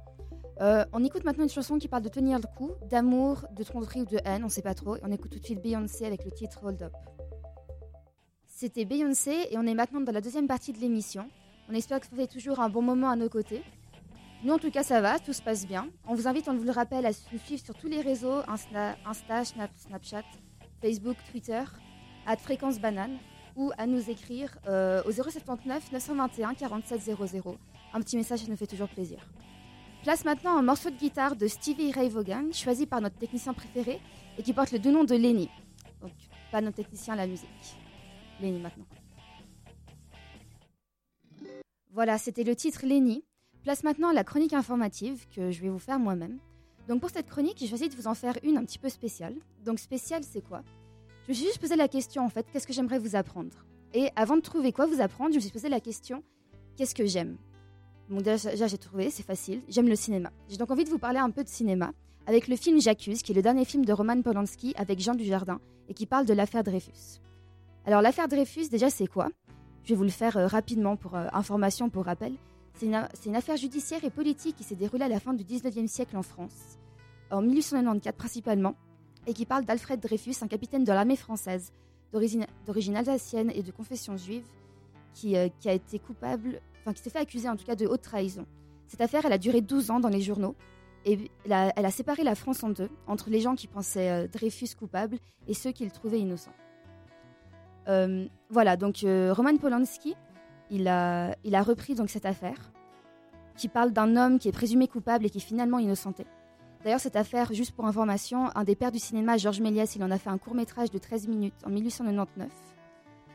Euh, 0.61 0.85
on 0.93 1.05
écoute 1.05 1.25
maintenant 1.25 1.45
une 1.45 1.51
chanson 1.51 1.79
qui 1.79 1.89
parle 1.89 2.03
de 2.03 2.09
tenir 2.09 2.39
le 2.39 2.47
coup, 2.57 2.73
d'amour, 2.89 3.45
de 3.55 3.63
tromperie 3.63 4.01
ou 4.01 4.07
de 4.07 4.19
haine, 4.25 4.43
on 4.45 4.49
sait 4.49 4.63
pas 4.63 4.75
trop. 4.75 4.97
On 5.03 5.13
écoute 5.13 5.31
tout 5.31 5.39
de 5.39 5.45
suite 5.45 5.63
Beyoncé 5.63 6.07
avec 6.07 6.25
le 6.25 6.31
titre 6.31 6.61
Hold 6.65 6.83
Up. 6.83 6.93
C'était 8.47 8.87
Beyoncé 8.87 9.49
et 9.51 9.59
on 9.59 9.67
est 9.67 9.75
maintenant 9.75 10.01
dans 10.01 10.13
la 10.13 10.23
deuxième 10.23 10.49
partie 10.49 10.73
de 10.73 10.79
l'émission. 10.79 11.29
On 11.69 11.75
espère 11.75 12.01
que 12.01 12.07
vous 12.11 12.17
avez 12.17 12.29
toujours 12.29 12.61
un 12.61 12.71
bon 12.71 12.81
moment 12.81 13.11
à 13.11 13.17
nos 13.17 13.29
côtés. 13.29 13.63
Nous 14.45 14.53
en 14.55 14.59
tout 14.59 14.71
cas 14.71 14.83
ça 14.83 15.03
va, 15.03 15.19
tout 15.19 15.35
se 15.35 15.43
passe 15.43 15.67
bien. 15.67 15.89
On 16.09 16.15
vous 16.15 16.27
invite, 16.27 16.49
on 16.49 16.57
vous 16.57 16.65
le 16.65 16.71
rappelle, 16.71 17.05
à 17.05 17.11
nous 17.33 17.39
suivre 17.39 17.63
sur 17.63 17.75
tous 17.75 17.89
les 17.89 18.01
réseaux, 18.01 18.41
Insta, 18.49 18.97
Insta 19.05 19.45
Snapchat, 19.45 20.25
Facebook, 20.81 21.17
Twitter, 21.31 21.63
à 22.27 22.37
Fréquence 22.37 22.81
Banane 22.81 23.19
ou 23.57 23.73
à 23.79 23.87
nous 23.87 24.11
écrire 24.11 24.57
euh, 24.69 25.03
au 25.05 25.13
079 25.13 25.93
921 25.93 26.55
47 26.55 27.01
00. 27.01 27.59
Un 27.93 28.01
petit 28.01 28.17
message, 28.17 28.41
ça 28.41 28.47
nous 28.49 28.57
fait 28.57 28.67
toujours 28.67 28.89
plaisir. 28.89 29.19
Place 30.03 30.25
maintenant 30.25 30.57
un 30.57 30.63
morceau 30.63 30.91
de 30.91 30.97
guitare 30.97 31.35
de 31.35 31.49
Stevie 31.49 31.91
Ray 31.91 32.09
Vaughan, 32.09 32.53
choisi 32.53 32.87
par 32.87 33.01
notre 33.01 33.17
technicien 33.17 33.53
préféré 33.55 34.01
et 34.39 34.43
qui 34.43 34.53
porte 34.53 34.71
le 34.73 34.79
doux 34.79 34.91
nom 34.91 35.05
de 35.05 35.17
Lenny. 35.17 35.49
Donc, 36.01 36.13
pas 36.53 36.61
notre 36.61 36.77
technicien 36.77 37.15
à 37.15 37.17
la 37.17 37.27
musique. 37.27 37.49
Lenny 38.41 38.61
maintenant. 38.61 38.87
Voilà, 41.91 42.19
c'était 42.19 42.45
le 42.45 42.55
titre 42.55 42.85
Lenny. 42.85 43.25
Place 43.63 43.83
maintenant 43.83 44.13
la 44.13 44.23
chronique 44.23 44.53
informative 44.53 45.27
que 45.35 45.51
je 45.51 45.61
vais 45.63 45.71
vous 45.71 45.79
faire 45.79 45.99
moi-même. 45.99 46.39
Donc 46.89 47.01
pour 47.01 47.11
cette 47.11 47.29
chronique, 47.29 47.57
j'ai 47.59 47.67
choisi 47.67 47.89
de 47.89 47.97
vous 47.97 48.07
en 48.07 48.15
faire 48.15 48.35
une 48.45 48.59
un 48.59 48.65
petit 48.65 48.79
peu 48.79 48.89
spéciale. 48.89 49.35
Donc 49.65 49.81
spéciale, 49.81 50.23
c'est 50.23 50.43
quoi? 50.43 50.63
Je 51.27 51.33
me 51.33 51.35
suis 51.35 51.47
juste 51.47 51.59
posé 51.59 51.75
la 51.75 51.89
question 51.89 52.25
en 52.25 52.29
fait, 52.29 52.47
qu'est-ce 52.53 52.69
que 52.69 52.73
j'aimerais 52.73 53.01
vous 53.01 53.17
apprendre? 53.17 53.67
Et 53.95 54.11
avant 54.15 54.37
de 54.37 54.43
trouver 54.43 54.71
quoi 54.71 54.87
vous 54.87 55.01
apprendre, 55.01 55.33
je 55.33 55.37
me 55.37 55.41
suis 55.41 55.51
posé 55.51 55.69
la 55.69 55.81
question, 55.81 56.23
qu'est-ce 56.77 56.95
que 56.95 57.05
j'aime? 57.05 57.37
Bon, 58.09 58.21
déjà, 58.21 58.69
j'ai 58.69 58.79
trouvé, 58.79 59.11
c'est 59.11 59.25
facile, 59.25 59.63
j'aime 59.69 59.89
le 59.89 59.97
cinéma. 59.97 60.31
J'ai 60.49 60.57
donc 60.57 60.71
envie 60.71 60.85
de 60.85 60.89
vous 60.89 61.01
parler 61.01 61.19
un 61.19 61.31
peu 61.31 61.43
de 61.43 61.49
cinéma 61.49 61.91
avec 62.29 62.47
le 62.47 62.55
film 62.55 62.81
J'accuse, 62.81 63.23
qui 63.23 63.33
est 63.33 63.35
le 63.35 63.43
dernier 63.43 63.65
film 63.65 63.85
de 63.85 63.93
Roman 63.93 64.23
Polanski 64.23 64.73
avec 64.77 65.01
Jean 65.01 65.17
Dujardin 65.17 65.59
et 65.89 65.95
qui 65.95 66.07
parle 66.07 66.27
de 66.27 66.33
l'affaire 66.33 66.63
Dreyfus. 66.63 67.21
Alors, 67.87 68.03
l'affaire 68.03 68.29
Dreyfus, 68.29 68.69
déjà, 68.69 68.89
c'est 68.89 69.09
quoi? 69.09 69.29
Je 69.83 69.91
vais 69.91 69.97
vous 69.97 70.05
le 70.05 70.11
faire 70.11 70.37
euh, 70.37 70.47
rapidement 70.47 70.97
pour 70.97 71.17
euh, 71.17 71.27
information, 71.33 71.91
pour 71.91 72.05
rappel. 72.05 72.35
C'est 72.75 72.87
une, 72.87 73.09
une, 73.27 73.37
affaire 73.37 73.57
judiciaire 73.57 74.05
et 74.05 74.11
politique 74.11 74.55
qui 74.57 74.63
s'est 74.63 74.77
déroulée 74.77 75.05
à 75.05 75.09
la 75.09 75.19
fin 75.19 75.35
du 75.35 75.43
19e 75.43 75.89
siècle 75.89 76.17
en 76.17 76.23
France, 76.23 76.79
en 77.33 77.43
1894 77.43 78.15
principalement, 78.17 78.77
et 79.27 79.35
qui 79.35 79.47
parle 79.47 79.65
d'Alfred 79.65 80.01
Dreyfus, 80.01 80.37
un 80.43 80.49
capitaine 80.49 80.85
de 80.85 80.93
l'armée 80.93 81.17
française 81.17 81.73
d'origine 82.13 82.97
alsacienne 82.97 83.51
et 83.55 83.63
de 83.63 83.71
confession 83.71 84.17
juive, 84.17 84.47
qui, 85.13 85.37
euh, 85.37 85.49
qui 85.61 85.69
a 85.69 85.73
été 85.73 85.99
coupable, 85.99 86.61
enfin 86.81 86.93
qui 86.93 87.03
s'est 87.03 87.11
fait 87.11 87.19
accuser 87.19 87.49
en 87.49 87.57
tout 87.57 87.65
cas 87.65 87.75
de 87.75 87.87
haute 87.87 88.03
trahison. 88.03 88.47
Cette 88.87 89.01
affaire, 89.01 89.25
elle 89.25 89.33
a 89.33 89.39
duré 89.39 89.61
12 89.61 89.91
ans 89.91 90.01
dans 90.01 90.09
les 90.09 90.21
journaux 90.21 90.55
et 91.05 91.31
elle 91.45 91.53
a, 91.53 91.91
séparé 91.91 92.25
la 92.25 92.35
France 92.35 92.63
en 92.65 92.71
deux, 92.71 92.91
entre 93.07 93.31
les 93.31 93.41
gens 93.41 93.55
qui 93.55 93.67
pensaient 93.67 94.11
euh, 94.11 94.29
Dreyfus 94.29 94.75
coupable 94.79 95.19
et 95.47 95.55
ceux 95.55 95.73
qui 95.73 95.85
le 95.85 95.91
trouvaient 95.91 96.21
innocent. 96.21 96.53
Euh, 97.89 98.27
voilà, 98.51 98.77
donc 98.77 98.99
Roman 99.05 99.57
Polanski, 99.57 100.15
il 100.71 100.89
a, 100.89 101.37
il 101.45 101.55
a 101.55 101.63
repris 101.63 101.95
donc 101.95 102.11
cette 102.11 102.27
affaire 102.27 102.73
qui 103.57 103.69
parle 103.69 103.93
d'un 103.93 104.17
homme 104.17 104.39
qui 104.39 104.49
est 104.49 104.53
présumé 104.53 104.89
coupable 104.89 105.27
et 105.27 105.31
qui 105.31 105.39
est 105.39 105.41
finalement 105.41 105.79
innocenté. 105.79 106.27
D'ailleurs, 106.87 107.01
cette 107.01 107.17
affaire, 107.17 107.53
juste 107.53 107.73
pour 107.73 107.85
information, 107.87 108.49
un 108.55 108.63
des 108.63 108.77
pères 108.77 108.93
du 108.93 109.01
cinéma, 109.01 109.39
Georges 109.39 109.61
Méliès, 109.61 109.97
il 109.97 110.05
en 110.05 110.11
a 110.13 110.19
fait 110.19 110.31
un 110.31 110.39
court 110.39 110.55
métrage 110.55 110.89
de 110.93 110.99
13 110.99 111.27
minutes 111.27 111.57
en 111.67 111.71
1899. 111.71 112.49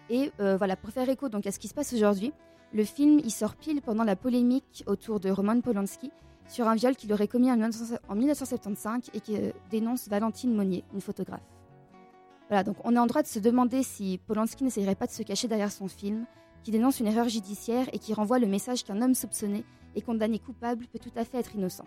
Et 0.09 0.31
euh, 0.39 0.55
voilà, 0.55 0.77
pour 0.77 0.89
faire 0.91 1.09
écho 1.09 1.27
donc 1.27 1.45
à 1.45 1.51
ce 1.51 1.59
qui 1.59 1.67
se 1.67 1.73
passe 1.73 1.91
aujourd'hui, 1.91 2.31
le 2.71 2.85
film 2.85 3.19
il 3.19 3.29
sort 3.29 3.57
pile 3.57 3.81
pendant 3.81 4.05
la 4.05 4.15
polémique 4.15 4.85
autour 4.87 5.19
de 5.19 5.29
Roman 5.29 5.59
Polanski 5.59 6.11
sur 6.47 6.69
un 6.69 6.75
viol 6.75 6.95
qu'il 6.95 7.11
aurait 7.11 7.27
commis 7.27 7.51
en 7.51 7.57
1975 7.57 9.11
et 9.13 9.19
qui 9.19 9.35
euh, 9.35 9.51
dénonce 9.69 10.07
Valentine 10.07 10.55
Monnier, 10.55 10.85
une 10.93 11.01
photographe. 11.01 11.43
Voilà, 12.47 12.63
donc 12.63 12.77
on 12.85 12.95
est 12.95 12.99
en 12.99 13.05
droit 13.05 13.21
de 13.21 13.27
se 13.27 13.39
demander 13.39 13.83
si 13.83 14.17
Polanski 14.27 14.63
n'essayerait 14.63 14.95
pas 14.95 15.07
de 15.07 15.11
se 15.11 15.23
cacher 15.23 15.49
derrière 15.49 15.73
son 15.73 15.89
film, 15.89 16.25
qui 16.63 16.71
dénonce 16.71 17.01
une 17.01 17.07
erreur 17.07 17.27
judiciaire 17.27 17.89
et 17.91 17.99
qui 17.99 18.13
renvoie 18.13 18.39
le 18.39 18.47
message 18.47 18.85
qu'un 18.85 19.01
homme 19.01 19.13
soupçonné 19.13 19.65
et 19.93 20.01
condamné 20.01 20.39
coupable 20.39 20.87
peut 20.87 20.99
tout 20.99 21.11
à 21.17 21.25
fait 21.25 21.39
être 21.39 21.53
innocent. 21.53 21.83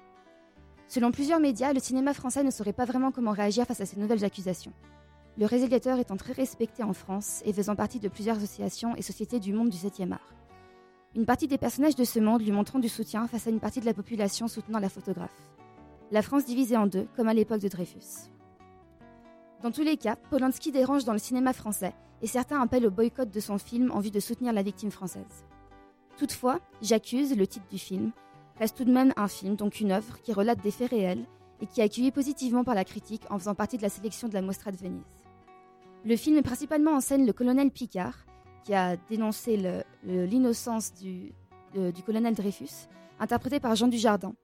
Selon 0.89 1.11
plusieurs 1.11 1.41
médias, 1.41 1.73
le 1.73 1.81
cinéma 1.81 2.15
français 2.15 2.45
ne 2.45 2.51
saurait 2.51 2.73
pas 2.73 2.85
vraiment 2.85 3.11
comment 3.11 3.33
réagir 3.33 3.67
face 3.67 3.81
à 3.81 3.87
ces 3.87 3.99
nouvelles 3.99 4.25
accusations. 4.25 4.73
Le 5.37 5.47
réalisateur 5.47 5.99
étant 5.99 6.17
très 6.17 6.33
respecté 6.33 6.83
en 6.83 6.93
France 6.93 7.43
et 7.45 7.53
faisant 7.53 7.75
partie 7.75 7.99
de 7.99 8.09
plusieurs 8.09 8.37
associations 8.37 8.95
et 8.95 9.03
sociétés 9.03 9.41
du 9.41 9.53
monde 9.53 9.71
du 9.71 9.77
7e 9.77 10.13
art. 10.13 10.35
Une 11.17 11.27
partie 11.27 11.49
des 11.49 11.59
personnages 11.59 11.97
de 11.97 12.05
ce 12.05 12.21
monde 12.21 12.43
lui 12.43 12.53
montrant 12.53 12.79
du 12.79 12.89
soutien 12.89 13.27
face 13.27 13.47
à 13.47 13.51
une 13.51 13.61
partie 13.61 13.81
de 13.81 13.87
la 13.87 13.95
population 13.95 14.47
soutenant 14.47 14.79
la 14.79 14.89
photographe. 14.89 15.51
La 16.11 16.23
France 16.23 16.45
divisée 16.45 16.77
en 16.77 16.87
deux, 16.87 17.09
comme 17.17 17.29
à 17.29 17.35
l'époque 17.35 17.61
de 17.61 17.69
Dreyfus. 17.69 18.31
Dans 19.63 19.71
tous 19.71 19.83
les 19.83 19.97
cas, 19.97 20.17
Polanski 20.17 20.71
dérange 20.71 21.05
dans 21.05 21.13
le 21.13 21.19
cinéma 21.19 21.53
français 21.53 21.95
et 22.21 22.27
certains 22.27 22.61
appellent 22.61 22.87
au 22.87 22.91
boycott 22.91 23.31
de 23.31 23.41
son 23.41 23.59
film 23.59 23.91
en 23.91 24.01
vue 24.01 24.11
de 24.11 24.21
soutenir 24.21 24.53
la 24.53 24.63
victime 24.63 24.91
française. 24.91 25.45
Toutefois, 26.17 26.61
J'accuse, 26.83 27.37
le 27.37 27.47
titre 27.47 27.67
du 27.71 27.79
film, 27.79 28.13
reste 28.59 28.77
tout 28.77 28.85
de 28.85 28.93
même 28.93 29.13
un 29.17 29.29
film, 29.29 29.57
donc 29.57 29.81
une 29.81 29.93
œuvre 29.93 30.21
qui 30.23 30.33
relate 30.33 30.61
des 30.61 30.71
faits 30.71 30.91
réels 30.91 31.25
et 31.61 31.67
qui 31.67 31.81
est 31.81 31.85
accueilli 31.85 32.11
positivement 32.11 32.65
par 32.65 32.75
la 32.75 32.85
critique 32.85 33.23
en 33.31 33.39
faisant 33.39 33.55
partie 33.55 33.77
de 33.77 33.83
la 33.83 33.89
sélection 33.89 34.29
de 34.29 34.35
la 34.35 34.43
Mostra 34.43 34.71
de 34.71 34.77
Venise. 34.77 35.03
Le 36.05 36.17
film 36.17 36.37
met 36.37 36.43
principalement 36.43 36.93
en 36.93 37.01
scène 37.01 37.27
le 37.27 37.33
colonel 37.33 37.71
Picard, 37.71 38.27
qui 38.65 38.75
a 38.75 38.97
dénoncé 39.09 39.83
l'innocence 40.05 40.93
du, 40.95 41.33
colonel 42.05 42.35
Dreyfus, 42.35 42.89
interprété 43.19 43.61
par 43.61 43.75
Jean 43.75 43.89
Dujardin. 43.89 44.35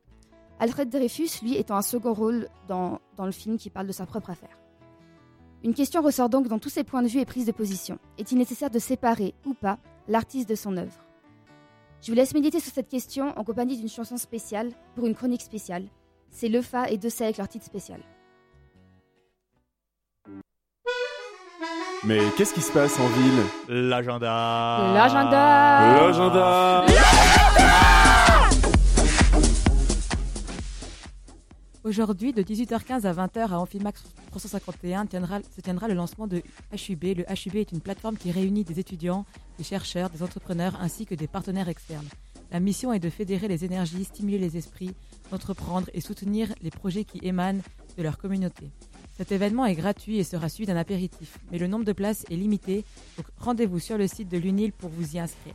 Alfred 0.58 0.88
Dreyfus, 0.90 1.42
lui, 1.42 1.56
étant 1.56 1.76
un 1.76 1.82
second 1.82 2.12
rôle 2.12 2.48
dans, 2.68 3.00
dans 3.16 3.26
le 3.26 3.32
film 3.32 3.56
qui 3.56 3.70
parle 3.70 3.86
de 3.86 3.92
sa 3.92 4.06
propre 4.06 4.30
affaire. 4.30 4.58
Une 5.62 5.74
question 5.74 6.02
ressort 6.02 6.30
donc 6.30 6.48
dans 6.48 6.58
tous 6.58 6.70
ces 6.70 6.84
points 6.84 7.02
de 7.02 7.08
vue 7.08 7.20
et 7.20 7.26
prises 7.26 7.46
de 7.46 7.52
position. 7.52 7.98
Est-il 8.18 8.38
nécessaire 8.38 8.70
de 8.70 8.78
séparer, 8.78 9.34
ou 9.44 9.52
pas, 9.52 9.78
l'artiste 10.08 10.48
de 10.48 10.54
son 10.54 10.76
œuvre? 10.76 11.09
Je 12.02 12.10
vous 12.10 12.16
laisse 12.16 12.32
méditer 12.32 12.60
sur 12.60 12.72
cette 12.72 12.88
question 12.88 13.38
en 13.38 13.44
compagnie 13.44 13.76
d'une 13.76 13.88
chanson 13.88 14.16
spéciale 14.16 14.70
pour 14.94 15.06
une 15.06 15.14
chronique 15.14 15.42
spéciale. 15.42 15.84
C'est 16.30 16.48
Le 16.48 16.62
Fa 16.62 16.88
et 16.88 16.96
De 16.96 17.08
avec 17.22 17.36
leur 17.36 17.48
titre 17.48 17.66
spécial. 17.66 18.00
Mais 22.04 22.20
qu'est-ce 22.38 22.54
qui 22.54 22.62
se 22.62 22.72
passe 22.72 22.98
en 22.98 23.06
ville? 23.08 23.42
L'agenda. 23.68 24.92
L'agenda. 24.94 26.00
L'agenda 26.00 26.86
Aujourd'hui, 31.82 32.32
de 32.34 32.42
18h15 32.42 33.06
à 33.06 33.12
20h 33.14 33.52
à 33.52 33.58
Amphimax 33.58 34.02
351 34.30 35.06
tiendra- 35.06 35.40
se 35.56 35.60
tiendra 35.62 35.88
le 35.88 35.94
lancement 35.94 36.26
de 36.26 36.42
HUB. 36.72 37.02
Le 37.16 37.24
HUB 37.24 37.56
est 37.56 37.72
une 37.72 37.80
plateforme 37.80 38.18
qui 38.18 38.30
réunit 38.30 38.64
des 38.64 38.78
étudiants, 38.78 39.24
des 39.56 39.64
chercheurs, 39.64 40.10
des 40.10 40.22
entrepreneurs 40.22 40.76
ainsi 40.80 41.06
que 41.06 41.14
des 41.14 41.26
partenaires 41.26 41.70
externes. 41.70 42.06
La 42.52 42.60
mission 42.60 42.92
est 42.92 42.98
de 42.98 43.08
fédérer 43.08 43.48
les 43.48 43.64
énergies, 43.64 44.04
stimuler 44.04 44.36
les 44.38 44.58
esprits, 44.58 44.90
d'entreprendre 45.30 45.88
et 45.94 46.02
soutenir 46.02 46.52
les 46.60 46.70
projets 46.70 47.04
qui 47.04 47.18
émanent 47.22 47.62
de 47.96 48.02
leur 48.02 48.18
communauté. 48.18 48.70
Cet 49.16 49.32
événement 49.32 49.64
est 49.64 49.74
gratuit 49.74 50.18
et 50.18 50.24
sera 50.24 50.48
suivi 50.50 50.66
d'un 50.66 50.76
apéritif, 50.76 51.38
mais 51.50 51.58
le 51.58 51.66
nombre 51.66 51.84
de 51.86 51.92
places 51.92 52.24
est 52.30 52.36
limité, 52.36 52.84
donc 53.16 53.26
rendez-vous 53.38 53.78
sur 53.78 53.96
le 53.96 54.06
site 54.06 54.28
de 54.28 54.36
l'UNIL 54.36 54.72
pour 54.72 54.90
vous 54.90 55.14
y 55.16 55.18
inscrire. 55.18 55.54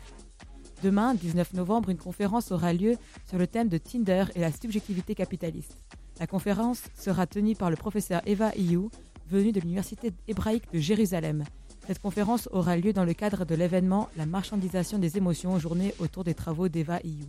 Demain, 0.84 1.14
19 1.14 1.54
novembre, 1.54 1.90
une 1.90 1.98
conférence 1.98 2.52
aura 2.52 2.74
lieu 2.74 2.96
sur 3.28 3.38
le 3.38 3.48
thème 3.48 3.70
de 3.70 3.78
Tinder 3.78 4.26
et 4.36 4.40
la 4.40 4.52
subjectivité 4.52 5.14
capitaliste. 5.16 5.78
La 6.17 6.28
conférence 6.28 6.84
sera 6.97 7.28
tenue 7.28 7.56
par 7.56 7.69
le 7.69 7.75
professeur 7.75 8.21
Eva 8.25 8.51
Iyou, 8.56 8.89
venu 9.30 9.51
de 9.51 9.60
l'Université 9.60 10.13
hébraïque 10.30 10.71
de 10.71 10.80
Jérusalem. 10.80 11.43
Cette 11.88 11.99
conférence 11.99 12.47
aura 12.54 12.78
lieu 12.78 12.93
dans 12.93 13.04
le 13.04 13.13
cadre 13.13 13.43
de 13.43 13.54
l'événement 13.54 14.10
La 14.15 14.25
marchandisation 14.25 14.97
des 14.97 15.17
émotions, 15.17 15.60
journée 15.60 15.93
autour 15.99 16.23
des 16.23 16.34
travaux 16.34 16.69
d'Eva 16.69 16.99
Iyou. 17.04 17.28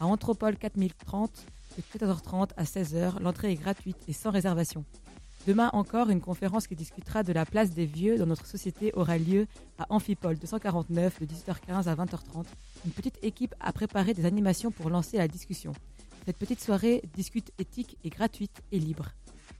À 0.00 0.06
Anthropole 0.06 0.56
4030, 0.56 1.30
de 1.76 1.98
14h30 1.98 2.50
à 2.56 2.64
16h, 2.64 3.22
l'entrée 3.22 3.52
est 3.52 3.56
gratuite 3.56 3.98
et 4.08 4.12
sans 4.12 4.30
réservation. 4.30 4.84
Demain 5.46 5.70
encore, 5.72 6.10
une 6.10 6.20
conférence 6.20 6.66
qui 6.66 6.74
discutera 6.74 7.22
de 7.22 7.32
la 7.32 7.46
place 7.46 7.70
des 7.70 7.86
vieux 7.86 8.18
dans 8.18 8.26
notre 8.26 8.46
société 8.46 8.92
aura 8.94 9.16
lieu 9.16 9.46
à 9.78 9.86
Amphipole 9.90 10.38
249 10.38 11.20
de 11.20 11.26
18h15 11.26 11.86
à 11.86 11.94
20h30. 11.94 12.46
Une 12.84 12.90
petite 12.90 13.18
équipe 13.22 13.54
a 13.60 13.72
préparé 13.72 14.12
des 14.12 14.24
animations 14.24 14.72
pour 14.72 14.90
lancer 14.90 15.18
la 15.18 15.28
discussion. 15.28 15.72
Cette 16.24 16.38
petite 16.38 16.62
soirée 16.62 17.02
discute 17.14 17.52
éthique 17.58 17.98
et 18.02 18.08
gratuite 18.08 18.62
et 18.72 18.78
libre. 18.78 19.10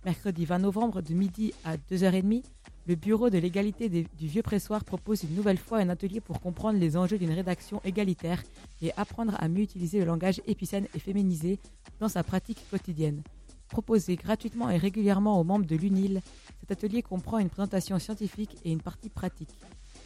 Mercredi 0.06 0.46
20 0.46 0.60
novembre 0.60 1.02
de 1.02 1.12
midi 1.12 1.52
à 1.62 1.76
2h30, 1.76 2.42
le 2.86 2.94
Bureau 2.94 3.28
de 3.28 3.36
l'égalité 3.36 3.90
du 3.90 4.26
Vieux 4.26 4.40
Pressoir 4.40 4.82
propose 4.82 5.24
une 5.24 5.34
nouvelle 5.34 5.58
fois 5.58 5.78
un 5.78 5.90
atelier 5.90 6.22
pour 6.22 6.40
comprendre 6.40 6.78
les 6.78 6.96
enjeux 6.96 7.18
d'une 7.18 7.32
rédaction 7.32 7.82
égalitaire 7.84 8.42
et 8.80 8.92
apprendre 8.96 9.36
à 9.40 9.48
mieux 9.48 9.62
utiliser 9.64 9.98
le 9.98 10.06
langage 10.06 10.40
épicène 10.46 10.86
et 10.94 10.98
féminisé 10.98 11.58
dans 12.00 12.08
sa 12.08 12.22
pratique 12.22 12.64
quotidienne. 12.70 13.22
Proposé 13.68 14.16
gratuitement 14.16 14.70
et 14.70 14.78
régulièrement 14.78 15.38
aux 15.38 15.44
membres 15.44 15.66
de 15.66 15.76
l'UNIL, 15.76 16.22
cet 16.60 16.70
atelier 16.70 17.02
comprend 17.02 17.40
une 17.40 17.50
présentation 17.50 17.98
scientifique 17.98 18.56
et 18.64 18.72
une 18.72 18.80
partie 18.80 19.10
pratique. 19.10 19.54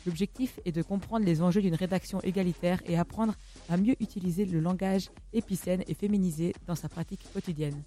L'objectif 0.08 0.58
est 0.64 0.72
de 0.72 0.80
comprendre 0.80 1.26
les 1.26 1.42
enjeux 1.42 1.60
d'une 1.60 1.74
rédaction 1.74 2.18
égalitaire 2.22 2.80
et 2.86 2.96
apprendre 2.96 3.34
à 3.68 3.76
mieux 3.76 3.94
utiliser 4.00 4.46
le 4.46 4.58
langage 4.58 5.10
épicène 5.34 5.84
et 5.86 5.92
féminisé 5.92 6.54
dans 6.66 6.74
sa 6.74 6.88
pratique 6.88 7.30
quotidienne. 7.34 7.82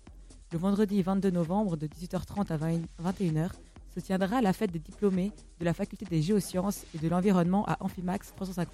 Le 0.51 0.59
vendredi 0.59 1.01
22 1.01 1.31
novembre 1.31 1.77
de 1.77 1.87
18h30 1.87 2.51
à 2.51 2.57
20 2.57 2.81
21h 3.03 3.49
se 3.95 3.99
tiendra 4.01 4.39
la 4.39 4.53
fête 4.53 4.71
des 4.71 4.77
diplômés 4.77 5.31
de 5.59 5.65
la 5.65 5.73
faculté 5.73 6.05
des 6.05 6.21
géosciences 6.21 6.85
et 6.93 6.99
de 6.99 7.09
l'environnement 7.09 7.65
à 7.65 7.77
Amphimax 7.79 8.35
350. 8.35 8.71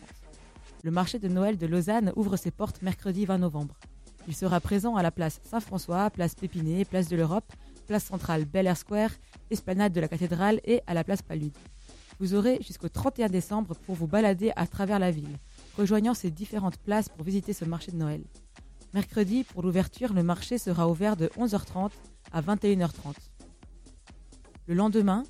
Le 0.83 0.91
marché 0.91 1.17
de 1.17 1.29
Noël 1.29 1.57
de 1.57 1.67
Lausanne 1.67 2.11
ouvre 2.17 2.35
ses 2.35 2.51
portes 2.51 2.81
mercredi 2.81 3.23
20 3.23 3.37
novembre. 3.37 3.75
Il 4.27 4.35
sera 4.35 4.59
présent 4.59 4.97
à 4.97 5.03
la 5.03 5.11
place 5.11 5.39
Saint-François, 5.45 6.09
place 6.09 6.35
Pépinet, 6.35 6.83
place 6.83 7.07
de 7.07 7.15
l'Europe, 7.15 7.49
place 7.87 8.03
centrale 8.03 8.43
Bel 8.43 8.67
Air 8.67 8.75
Square, 8.75 9.11
esplanade 9.49 9.93
de 9.93 10.01
la 10.01 10.09
cathédrale 10.09 10.59
et 10.65 10.81
à 10.85 10.93
la 10.93 11.05
place 11.05 11.21
Palude. 11.21 11.55
Vous 12.19 12.33
aurez 12.33 12.59
jusqu'au 12.61 12.89
31 12.89 13.27
décembre 13.29 13.75
pour 13.85 13.95
vous 13.95 14.07
balader 14.07 14.51
à 14.55 14.65
travers 14.65 14.99
la 14.99 15.11
ville, 15.11 15.37
rejoignant 15.77 16.13
ces 16.13 16.31
différentes 16.31 16.77
places 16.77 17.09
pour 17.09 17.23
visiter 17.23 17.53
ce 17.53 17.65
marché 17.65 17.91
de 17.91 17.97
Noël. 17.97 18.23
Mercredi, 18.93 19.43
pour 19.43 19.61
l'ouverture, 19.61 20.13
le 20.13 20.23
marché 20.23 20.57
sera 20.57 20.89
ouvert 20.89 21.15
de 21.15 21.27
11h30 21.37 21.91
à 22.31 22.41
21h30. 22.41 23.13
Le 24.65 24.73
lendemain, 24.73 25.23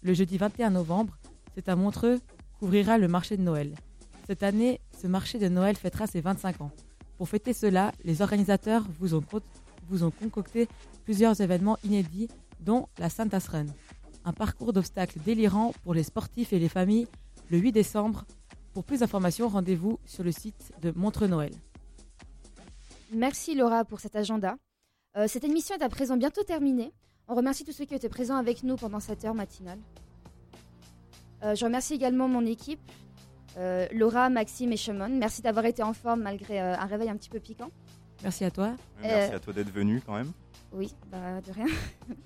le 0.00 0.14
jeudi 0.14 0.38
21 0.38 0.70
novembre, 0.70 1.18
c'est 1.54 1.68
à 1.68 1.76
Montreux 1.76 2.20
qu'ouvrira 2.58 2.96
le 2.96 3.08
marché 3.08 3.36
de 3.36 3.42
Noël. 3.42 3.74
Cette 4.26 4.42
année, 4.42 4.80
ce 5.00 5.06
marché 5.06 5.38
de 5.38 5.48
Noël 5.48 5.76
fêtera 5.76 6.06
ses 6.06 6.20
25 6.20 6.62
ans. 6.62 6.70
Pour 7.18 7.28
fêter 7.28 7.52
cela, 7.52 7.92
les 8.04 8.22
organisateurs 8.22 8.84
vous 8.98 9.14
ont, 9.14 10.10
concocté 10.10 10.68
plusieurs 11.04 11.40
événements 11.40 11.78
inédits, 11.84 12.28
dont 12.60 12.88
la 12.98 13.10
Santa's 13.10 13.48
Run, 13.48 13.66
un 14.24 14.32
parcours 14.32 14.72
d'obstacles 14.72 15.18
délirant 15.24 15.72
pour 15.82 15.94
les 15.94 16.02
sportifs 16.02 16.52
et 16.52 16.58
les 16.58 16.68
familles 16.68 17.06
le 17.50 17.58
8 17.58 17.72
décembre. 17.72 18.24
Pour 18.72 18.84
plus 18.84 19.00
d'informations, 19.00 19.48
rendez-vous 19.48 19.98
sur 20.06 20.24
le 20.24 20.32
site 20.32 20.72
de 20.80 20.92
Montreux 20.96 21.26
Noël. 21.28 21.52
Merci 23.12 23.54
Laura 23.54 23.84
pour 23.84 24.00
cet 24.00 24.16
agenda. 24.16 24.56
Euh, 25.16 25.26
cette 25.28 25.44
émission 25.44 25.74
est 25.76 25.82
à 25.82 25.88
présent 25.88 26.16
bientôt 26.16 26.42
terminée. 26.42 26.92
On 27.28 27.34
remercie 27.34 27.64
tous 27.64 27.72
ceux 27.72 27.84
qui 27.84 27.94
étaient 27.94 28.08
présents 28.08 28.36
avec 28.36 28.62
nous 28.62 28.76
pendant 28.76 29.00
cette 29.00 29.24
heure 29.24 29.34
matinale. 29.34 29.78
Euh, 31.42 31.54
je 31.54 31.64
remercie 31.64 31.94
également 31.94 32.28
mon 32.28 32.46
équipe, 32.46 32.80
euh, 33.58 33.86
Laura, 33.92 34.30
Maxime 34.30 34.72
et 34.72 34.76
Shimon. 34.76 35.08
Merci 35.10 35.42
d'avoir 35.42 35.66
été 35.66 35.82
en 35.82 35.92
forme 35.92 36.22
malgré 36.22 36.60
euh, 36.60 36.74
un 36.76 36.86
réveil 36.86 37.10
un 37.10 37.16
petit 37.16 37.28
peu 37.28 37.40
piquant. 37.40 37.70
Merci 38.22 38.44
à 38.44 38.50
toi. 38.50 38.74
Merci 39.02 39.32
Euh, 39.32 39.36
à 39.36 39.40
toi 39.40 39.52
d'être 39.52 39.72
venu 39.72 40.00
quand 40.06 40.14
même. 40.14 40.32
Oui, 40.72 40.94
bah, 41.10 41.40
de 41.42 41.52
rien. 41.52 41.66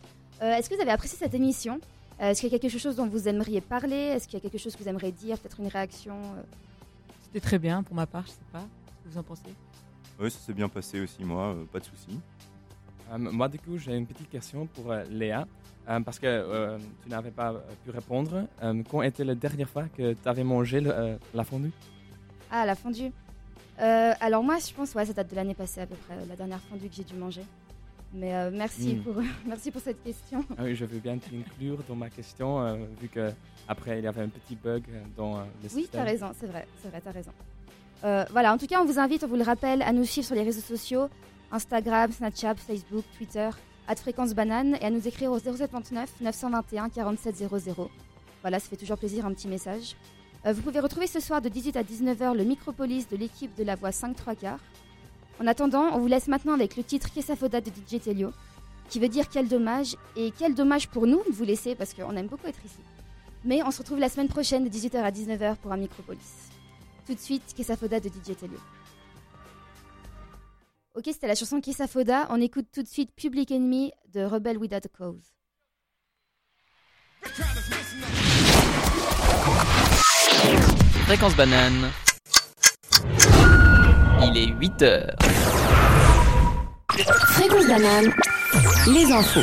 Euh, 0.43 0.55
Est-ce 0.55 0.69
que 0.69 0.75
vous 0.75 0.81
avez 0.81 0.91
apprécié 0.91 1.19
cette 1.19 1.35
émission 1.35 1.81
Euh, 2.21 2.31
Est-ce 2.31 2.41
qu'il 2.41 2.51
y 2.53 2.55
a 2.55 2.59
quelque 2.59 2.79
chose 2.79 2.97
dont 2.97 3.07
vous 3.07 3.29
aimeriez 3.29 3.61
parler 3.61 3.97
Est-ce 3.97 4.27
qu'il 4.27 4.35
y 4.35 4.37
a 4.37 4.41
quelque 4.41 4.59
chose 4.59 4.75
que 4.77 4.83
vous 4.83 4.89
aimeriez 4.89 5.13
dire 5.13 5.39
Peut-être 5.39 5.61
une 5.61 5.69
réaction 5.69 6.15
euh 6.15 6.43
C'était 7.25 7.41
très 7.41 7.59
bien 7.59 7.83
pour 7.83 7.95
ma 7.95 8.07
part, 8.07 8.25
je 8.27 8.33
sais 8.33 8.51
pas. 8.53 8.61
Ce 8.61 9.05
que 9.09 9.13
vous 9.13 9.19
en 9.19 9.23
pensez? 9.23 9.43
Oui, 10.19 10.31
ça 10.31 10.39
s'est 10.39 10.55
bien 10.55 10.69
passé 10.69 11.01
aussi, 11.01 11.23
moi, 11.25 11.55
euh, 11.55 11.65
pas 11.71 11.79
de 11.79 11.85
soucis. 11.85 12.19
Euh, 13.13 13.19
moi, 13.19 13.49
du 13.49 13.59
coup, 13.59 13.77
j'ai 13.79 13.95
une 13.97 14.07
petite 14.07 14.31
question 14.31 14.67
pour 14.67 14.91
euh, 14.91 15.05
Léa, 15.11 15.47
euh, 15.89 16.01
parce 16.01 16.19
que 16.19 16.27
euh, 16.27 16.79
tu 17.03 17.09
n'avais 17.11 17.31
pas 17.31 17.55
pu 17.85 17.91
répondre. 17.91 18.47
Euh, 18.63 18.83
quand 18.91 19.03
était 19.03 19.25
la 19.25 19.35
dernière 19.35 19.69
fois 19.69 19.85
que 19.95 20.15
tu 20.15 20.29
avais 20.29 20.45
mangé 20.45 20.81
le, 20.81 20.91
euh, 20.91 21.17
la 21.35 21.45
fondue? 21.45 21.71
Ah, 22.51 22.65
la 22.65 22.75
fondue. 22.75 23.13
Euh, 23.81 24.13
alors 24.21 24.43
moi, 24.43 24.57
je 24.59 24.73
pense, 24.73 24.95
ouais, 24.95 25.05
ça 25.05 25.13
date 25.13 25.31
de 25.31 25.37
l'année 25.37 25.55
passée 25.55 25.83
à 25.83 25.87
peu 25.87 25.97
près, 25.97 26.17
la 26.27 26.35
dernière 26.37 26.61
fondue 26.71 26.89
que 26.89 26.95
j'ai 26.95 27.05
dû 27.05 27.15
manger. 27.15 27.43
Mais 28.17 28.35
euh, 28.35 28.51
merci, 28.53 28.95
Mm. 28.95 29.03
pour, 29.03 29.15
merci 29.47 29.71
pour 29.71 29.83
cette 29.83 30.03
question. 30.03 30.43
Ah 30.57 30.63
oui, 30.65 30.75
je 30.75 30.85
veux 30.87 30.99
bien 30.99 31.19
t'inclure 31.19 31.79
dans 31.89 31.95
ma 31.97 32.09
question, 32.09 32.61
euh, 32.63 32.77
vu 33.01 33.09
que 33.09 33.31
après 33.69 33.99
il 33.99 34.05
y 34.05 34.07
avait 34.07 34.23
un 34.23 34.29
petit 34.29 34.57
bug 34.57 34.85
dans 35.17 35.37
euh, 35.37 35.41
le 35.63 35.69
Oui, 35.75 35.83
système. 35.83 36.01
t'as 36.01 36.05
raison, 36.05 36.27
c'est 36.41 36.47
vrai, 36.47 36.67
c'est 36.83 36.89
vrai, 36.89 37.01
t'as 37.05 37.11
raison. 37.13 37.33
Euh, 38.05 38.25
voilà, 38.31 38.55
en 38.55 38.59
tout 38.59 38.67
cas, 38.67 38.81
on 38.81 38.87
vous 38.87 38.99
invite, 38.99 39.23
on 39.25 39.27
vous 39.27 39.37
le 39.37 39.43
rappelle, 39.43 39.83
à 39.83 39.93
nous 39.93 40.05
suivre 40.05 40.27
sur 40.27 40.35
les 40.35 40.43
réseaux 40.45 40.61
sociaux 40.63 41.09
Instagram, 41.53 42.11
Snapchat, 42.11 42.55
Facebook, 42.57 43.05
Twitter, 43.19 43.51
à 43.87 43.95
Fréquence 43.97 44.35
Banane 44.35 44.77
et 44.81 44.85
à 44.85 44.91
nous 44.91 45.07
écrire 45.07 45.31
au 45.31 45.39
079 45.39 46.11
921 46.21 46.89
4700. 46.89 47.89
Voilà, 48.43 48.59
ça 48.61 48.69
fait 48.69 48.77
toujours 48.77 48.99
plaisir, 48.99 49.27
un 49.27 49.33
petit 49.33 49.49
message. 49.49 49.95
Vous 50.45 50.63
pouvez 50.63 50.79
retrouver 50.81 51.07
ce 51.09 51.19
soir 51.21 51.41
de 51.43 51.49
18 51.49 51.77
à 51.77 51.83
19h 51.83 52.35
le 52.37 52.45
Micropolis 52.45 53.09
de 53.09 53.17
l'équipe 53.17 53.55
de 53.57 53.65
la 53.65 53.75
voix 53.75 53.91
5 53.93 54.15
3 54.17 54.35
quarts. 54.37 54.61
En 55.39 55.47
attendant, 55.47 55.93
on 55.93 55.99
vous 55.99 56.07
laisse 56.07 56.29
maintenant 56.29 56.55
avec 56.55 56.77
le 56.77 56.85
titre 56.85 57.13
Kesafoda 57.13 57.61
de 57.61 57.69
DJ 57.69 58.01
Telio, 58.01 58.33
qui 58.89 58.99
veut 58.99 59.09
dire 59.09 59.29
quel 59.29 59.49
dommage, 59.49 59.97
et 60.17 60.33
quel 60.39 60.55
dommage 60.55 60.89
pour 60.89 61.07
nous 61.07 61.23
de 61.29 61.33
vous 61.33 61.45
laisser 61.45 61.75
parce 61.75 61.93
qu'on 61.93 62.17
aime 62.17 62.27
beaucoup 62.27 62.47
être 62.47 62.65
ici. 62.65 62.81
Mais 63.45 63.63
on 63.63 63.71
se 63.71 63.79
retrouve 63.79 63.99
la 63.99 64.09
semaine 64.09 64.29
prochaine 64.29 64.65
de 64.65 64.71
18h 64.71 64.97
à 64.97 65.11
19h 65.11 65.57
pour 65.57 65.73
un 65.73 65.77
Micropolis. 65.77 66.51
Tout 67.07 67.15
de 67.15 67.21
suite, 67.21 67.43
Kesafoda 67.55 68.01
de 68.01 68.09
DJ 68.09 68.37
Telio. 68.37 68.59
Ok, 70.95 71.05
c'était 71.07 71.29
la 71.29 71.35
chanson 71.35 71.61
Kesafoda. 71.61 72.27
On 72.31 72.41
écoute 72.41 72.67
tout 72.73 72.83
de 72.83 72.89
suite 72.89 73.15
Public 73.15 73.51
Enemy 73.51 73.93
de 74.15 74.23
Rebel 74.23 74.57
Without 74.57 74.87
a 74.87 74.89
Cause. 74.89 75.35
Fréquence 81.05 81.37
banane. 81.37 81.93
Il 84.23 84.37
est 84.39 84.47
8 84.47 84.83
heures. 84.83 85.17
Fréquence 86.89 87.67
banane. 87.67 88.13
Les 88.93 89.13
infos. 89.13 89.41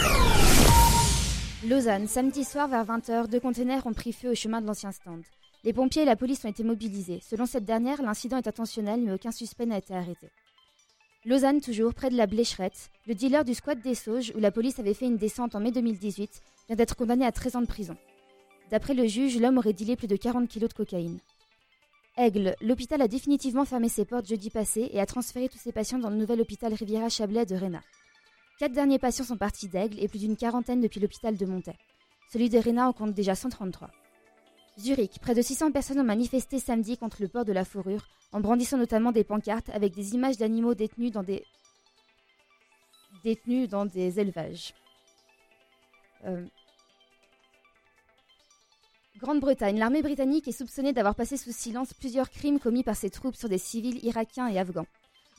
Lausanne, 1.67 2.07
samedi 2.07 2.43
soir 2.43 2.67
vers 2.67 2.83
20h, 2.83 3.27
deux 3.27 3.39
containers 3.39 3.86
ont 3.86 3.93
pris 3.93 4.13
feu 4.13 4.31
au 4.31 4.36
chemin 4.36 4.62
de 4.62 4.67
l'ancien 4.67 4.91
stand. 4.91 5.21
Les 5.63 5.73
pompiers 5.73 6.01
et 6.01 6.05
la 6.05 6.15
police 6.15 6.43
ont 6.43 6.49
été 6.49 6.63
mobilisés. 6.63 7.21
Selon 7.21 7.45
cette 7.45 7.65
dernière, 7.65 8.01
l'incident 8.01 8.38
est 8.38 8.47
intentionnel, 8.47 9.01
mais 9.01 9.13
aucun 9.13 9.31
suspect 9.31 9.65
n'a 9.67 9.77
été 9.77 9.93
arrêté. 9.93 10.27
Lausanne, 11.25 11.62
toujours, 11.62 11.93
près 11.93 12.09
de 12.09 12.17
la 12.17 12.25
Blécherette, 12.25 12.89
le 13.07 13.13
dealer 13.13 13.45
du 13.45 13.53
squat 13.53 13.79
des 13.79 13.95
Sauges, 13.95 14.33
où 14.36 14.39
la 14.39 14.51
police 14.51 14.79
avait 14.79 14.95
fait 14.95 15.05
une 15.05 15.17
descente 15.17 15.55
en 15.55 15.59
mai 15.59 15.71
2018, 15.71 16.41
vient 16.67 16.75
d'être 16.75 16.95
condamné 16.95 17.25
à 17.25 17.31
13 17.31 17.57
ans 17.57 17.62
de 17.62 17.67
prison. 17.67 17.95
D'après 18.71 18.95
le 18.95 19.05
juge, 19.07 19.39
l'homme 19.39 19.59
aurait 19.59 19.73
dealé 19.73 19.95
plus 19.95 20.07
de 20.07 20.15
40 20.15 20.49
kilos 20.49 20.69
de 20.69 20.73
cocaïne. 20.73 21.19
Aigle, 22.15 22.56
l'hôpital 22.62 23.02
a 23.02 23.08
définitivement 23.08 23.65
fermé 23.65 23.89
ses 23.89 24.06
portes 24.06 24.28
jeudi 24.28 24.52
passé 24.52 24.88
et 24.93 24.99
a 24.99 25.06
transféré 25.06 25.49
tous 25.49 25.58
ses 25.58 25.71
patients 25.71 25.97
dans 25.97 26.12
le 26.12 26.15
nouvel 26.15 26.41
hôpital 26.41 26.71
Riviera 26.71 27.10
Chablais 27.10 27.45
de 27.45 27.56
Réna. 27.56 27.82
Quatre 28.60 28.73
derniers 28.73 28.99
patients 28.99 29.26
sont 29.26 29.38
partis 29.38 29.67
d'Aigle 29.67 29.97
et 29.99 30.08
plus 30.08 30.19
d'une 30.19 30.38
quarantaine 30.38 30.80
depuis 30.80 30.99
l'hôpital 30.99 31.36
de 31.36 31.45
Montaix. 31.45 31.78
Celui 32.32 32.49
de 32.49 32.60
Réna 32.60 32.88
en 32.88 32.93
compte 32.93 33.13
déjà 33.13 33.34
133. 33.34 33.89
Zurich, 34.78 35.19
près 35.19 35.34
de 35.34 35.41
600 35.41 35.71
personnes 35.71 35.99
ont 35.99 36.04
manifesté 36.04 36.60
samedi 36.60 36.97
contre 36.97 37.21
le 37.21 37.28
port 37.30 37.45
de 37.45 37.52
la 37.52 37.65
fourrure, 37.65 38.08
en 38.32 38.41
brandissant 38.41 38.78
notamment 38.78 39.12
des 39.12 39.23
pancartes 39.23 39.69
avec 39.69 39.93
des 39.93 40.13
images 40.13 40.38
d'animaux 40.38 40.76
détenus 40.76 41.12
dans 41.12 41.23
des 41.23 41.43
détenus 43.23 43.69
dans 43.69 43.86
des 43.86 44.19
élevages. 44.19 44.73
Euh, 46.26 46.45
Grande-Bretagne, 49.19 49.78
l'armée 49.78 50.02
britannique 50.02 50.47
est 50.47 50.58
soupçonnée 50.58 50.91
d'avoir 50.91 51.13
passé 51.13 51.38
sous 51.38 51.52
silence 51.52 51.93
plusieurs 51.93 52.32
crimes 52.32 52.60
commis 52.60 52.84
par 52.84 52.95
ses 52.95 53.12
troupes 53.12 53.36
sur 53.36 53.47
des 53.47 53.60
civils 53.60 54.04
irakiens 54.04 54.47
et 54.47 54.58
afghans. 54.58 54.88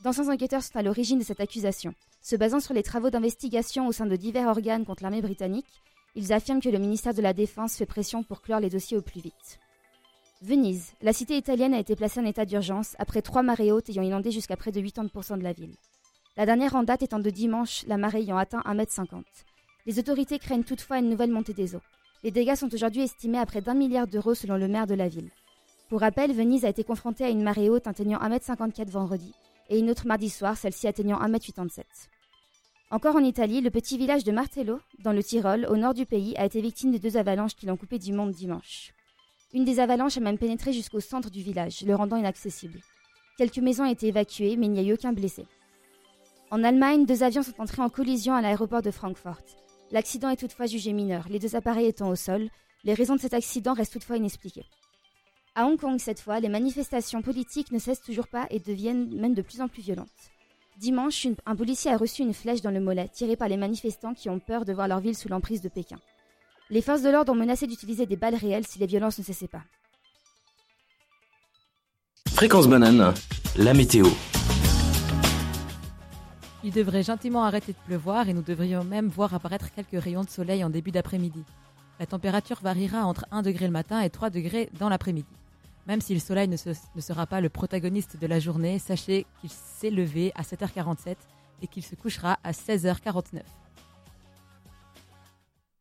D'anciens 0.04 0.28
enquêteurs 0.28 0.62
sont 0.62 0.76
à 0.76 0.82
l'origine 0.82 1.18
de 1.18 1.24
cette 1.24 1.40
accusation. 1.40 1.92
Se 2.22 2.36
basant 2.36 2.60
sur 2.60 2.72
les 2.72 2.84
travaux 2.84 3.10
d'investigation 3.10 3.88
au 3.88 3.92
sein 3.92 4.06
de 4.06 4.14
divers 4.14 4.48
organes 4.48 4.84
contre 4.84 5.02
l'armée 5.02 5.22
britannique, 5.22 5.66
ils 6.14 6.32
affirment 6.32 6.60
que 6.60 6.68
le 6.68 6.78
ministère 6.78 7.14
de 7.14 7.22
la 7.22 7.32
Défense 7.32 7.74
fait 7.74 7.84
pression 7.84 8.22
pour 8.22 8.42
clore 8.42 8.60
les 8.60 8.70
dossiers 8.70 8.96
au 8.96 9.02
plus 9.02 9.20
vite. 9.20 9.58
Venise, 10.40 10.92
la 11.02 11.12
cité 11.12 11.36
italienne 11.36 11.74
a 11.74 11.80
été 11.80 11.96
placée 11.96 12.20
en 12.20 12.26
état 12.26 12.44
d'urgence 12.44 12.94
après 12.98 13.22
trois 13.22 13.42
marées 13.42 13.72
hautes 13.72 13.88
ayant 13.88 14.02
inondé 14.02 14.30
jusqu'à 14.30 14.56
près 14.56 14.70
de 14.70 14.80
80% 14.80 15.38
de 15.38 15.42
la 15.42 15.52
ville. 15.52 15.74
La 16.36 16.46
dernière 16.46 16.76
en 16.76 16.84
date 16.84 17.02
étant 17.02 17.18
de 17.18 17.30
dimanche, 17.30 17.84
la 17.88 17.96
marée 17.96 18.20
ayant 18.20 18.36
atteint 18.36 18.60
1m50. 18.60 19.24
Les 19.86 19.98
autorités 19.98 20.38
craignent 20.38 20.64
toutefois 20.64 20.98
une 20.98 21.10
nouvelle 21.10 21.32
montée 21.32 21.54
des 21.54 21.74
eaux. 21.74 21.82
Les 22.24 22.30
dégâts 22.30 22.54
sont 22.54 22.72
aujourd'hui 22.72 23.02
estimés 23.02 23.36
à 23.36 23.44
près 23.44 23.60
d'un 23.60 23.74
milliard 23.74 24.06
d'euros 24.06 24.34
selon 24.34 24.56
le 24.56 24.66
maire 24.66 24.86
de 24.86 24.94
la 24.94 25.08
ville. 25.08 25.30
Pour 25.90 26.00
rappel, 26.00 26.32
Venise 26.32 26.64
a 26.64 26.70
été 26.70 26.82
confrontée 26.82 27.24
à 27.24 27.28
une 27.28 27.42
marée 27.42 27.68
haute 27.68 27.86
atteignant 27.86 28.18
1m54 28.18 28.88
vendredi 28.88 29.34
et 29.68 29.78
une 29.78 29.90
autre 29.90 30.06
mardi 30.06 30.30
soir, 30.30 30.56
celle-ci 30.56 30.88
atteignant 30.88 31.20
1m87. 31.20 31.82
Encore 32.90 33.16
en 33.16 33.24
Italie, 33.24 33.60
le 33.60 33.70
petit 33.70 33.98
village 33.98 34.24
de 34.24 34.32
Martello, 34.32 34.80
dans 35.00 35.12
le 35.12 35.22
Tyrol, 35.22 35.66
au 35.68 35.76
nord 35.76 35.92
du 35.92 36.06
pays, 36.06 36.34
a 36.38 36.46
été 36.46 36.62
victime 36.62 36.92
de 36.92 36.98
deux 36.98 37.18
avalanches 37.18 37.56
qui 37.56 37.66
l'ont 37.66 37.76
coupé 37.76 37.98
du 37.98 38.14
monde 38.14 38.30
dimanche. 38.30 38.94
Une 39.52 39.66
des 39.66 39.78
avalanches 39.78 40.16
a 40.16 40.20
même 40.20 40.38
pénétré 40.38 40.72
jusqu'au 40.72 41.00
centre 41.00 41.30
du 41.30 41.42
village, 41.42 41.82
le 41.82 41.94
rendant 41.94 42.16
inaccessible. 42.16 42.80
Quelques 43.36 43.58
maisons 43.58 43.84
ont 43.84 43.92
été 43.92 44.06
évacuées, 44.06 44.56
mais 44.56 44.66
il 44.66 44.72
n'y 44.72 44.80
a 44.80 44.82
eu 44.82 44.94
aucun 44.94 45.12
blessé. 45.12 45.44
En 46.50 46.64
Allemagne, 46.64 47.04
deux 47.04 47.22
avions 47.22 47.42
sont 47.42 47.60
entrés 47.60 47.82
en 47.82 47.90
collision 47.90 48.32
à 48.32 48.40
l'aéroport 48.40 48.80
de 48.80 48.90
Francfort. 48.90 49.42
L'accident 49.90 50.30
est 50.30 50.36
toutefois 50.36 50.66
jugé 50.66 50.92
mineur, 50.92 51.26
les 51.28 51.38
deux 51.38 51.56
appareils 51.56 51.86
étant 51.86 52.08
au 52.08 52.16
sol. 52.16 52.48
Les 52.84 52.94
raisons 52.94 53.16
de 53.16 53.20
cet 53.20 53.34
accident 53.34 53.74
restent 53.74 53.92
toutefois 53.92 54.16
inexpliquées. 54.16 54.66
À 55.54 55.66
Hong 55.66 55.78
Kong, 55.78 55.98
cette 56.00 56.20
fois, 56.20 56.40
les 56.40 56.48
manifestations 56.48 57.22
politiques 57.22 57.70
ne 57.70 57.78
cessent 57.78 58.02
toujours 58.02 58.28
pas 58.28 58.46
et 58.50 58.58
deviennent 58.58 59.14
même 59.14 59.34
de 59.34 59.42
plus 59.42 59.60
en 59.60 59.68
plus 59.68 59.82
violentes. 59.82 60.08
Dimanche, 60.80 61.28
un 61.46 61.54
policier 61.54 61.92
a 61.92 61.96
reçu 61.96 62.22
une 62.22 62.34
flèche 62.34 62.60
dans 62.60 62.72
le 62.72 62.80
mollet, 62.80 63.08
tirée 63.08 63.36
par 63.36 63.48
les 63.48 63.56
manifestants 63.56 64.14
qui 64.14 64.28
ont 64.28 64.40
peur 64.40 64.64
de 64.64 64.72
voir 64.72 64.88
leur 64.88 64.98
ville 64.98 65.16
sous 65.16 65.28
l'emprise 65.28 65.60
de 65.60 65.68
Pékin. 65.68 65.98
Les 66.70 66.82
forces 66.82 67.02
de 67.02 67.10
l'ordre 67.10 67.32
ont 67.32 67.36
menacé 67.36 67.66
d'utiliser 67.66 68.06
des 68.06 68.16
balles 68.16 68.34
réelles 68.34 68.66
si 68.66 68.80
les 68.80 68.86
violences 68.86 69.18
ne 69.18 69.24
cessaient 69.24 69.46
pas. 69.46 69.62
Fréquence 72.34 72.66
banane, 72.66 73.14
la 73.56 73.74
météo. 73.74 74.06
Il 76.64 76.72
devrait 76.72 77.02
gentiment 77.02 77.44
arrêter 77.44 77.72
de 77.72 77.78
pleuvoir 77.86 78.28
et 78.28 78.32
nous 78.32 78.42
devrions 78.42 78.84
même 78.84 79.08
voir 79.08 79.34
apparaître 79.34 79.70
quelques 79.72 80.02
rayons 80.02 80.24
de 80.24 80.30
soleil 80.30 80.64
en 80.64 80.70
début 80.70 80.90
d'après-midi. 80.90 81.44
La 82.00 82.06
température 82.06 82.60
variera 82.62 83.04
entre 83.04 83.26
1 83.30 83.42
degré 83.42 83.66
le 83.66 83.72
matin 83.72 84.00
et 84.00 84.10
3 84.10 84.30
degrés 84.30 84.70
dans 84.80 84.88
l'après-midi. 84.88 85.28
Même 85.86 86.00
si 86.00 86.14
le 86.14 86.20
soleil 86.20 86.48
ne, 86.48 86.56
se- 86.56 86.70
ne 86.96 87.00
sera 87.00 87.26
pas 87.26 87.40
le 87.42 87.50
protagoniste 87.50 88.16
de 88.18 88.26
la 88.26 88.40
journée, 88.40 88.78
sachez 88.78 89.26
qu'il 89.40 89.50
s'est 89.50 89.90
levé 89.90 90.32
à 90.34 90.42
7h47 90.42 91.16
et 91.62 91.66
qu'il 91.66 91.84
se 91.84 91.94
couchera 91.94 92.38
à 92.42 92.52
16h49. 92.52 93.42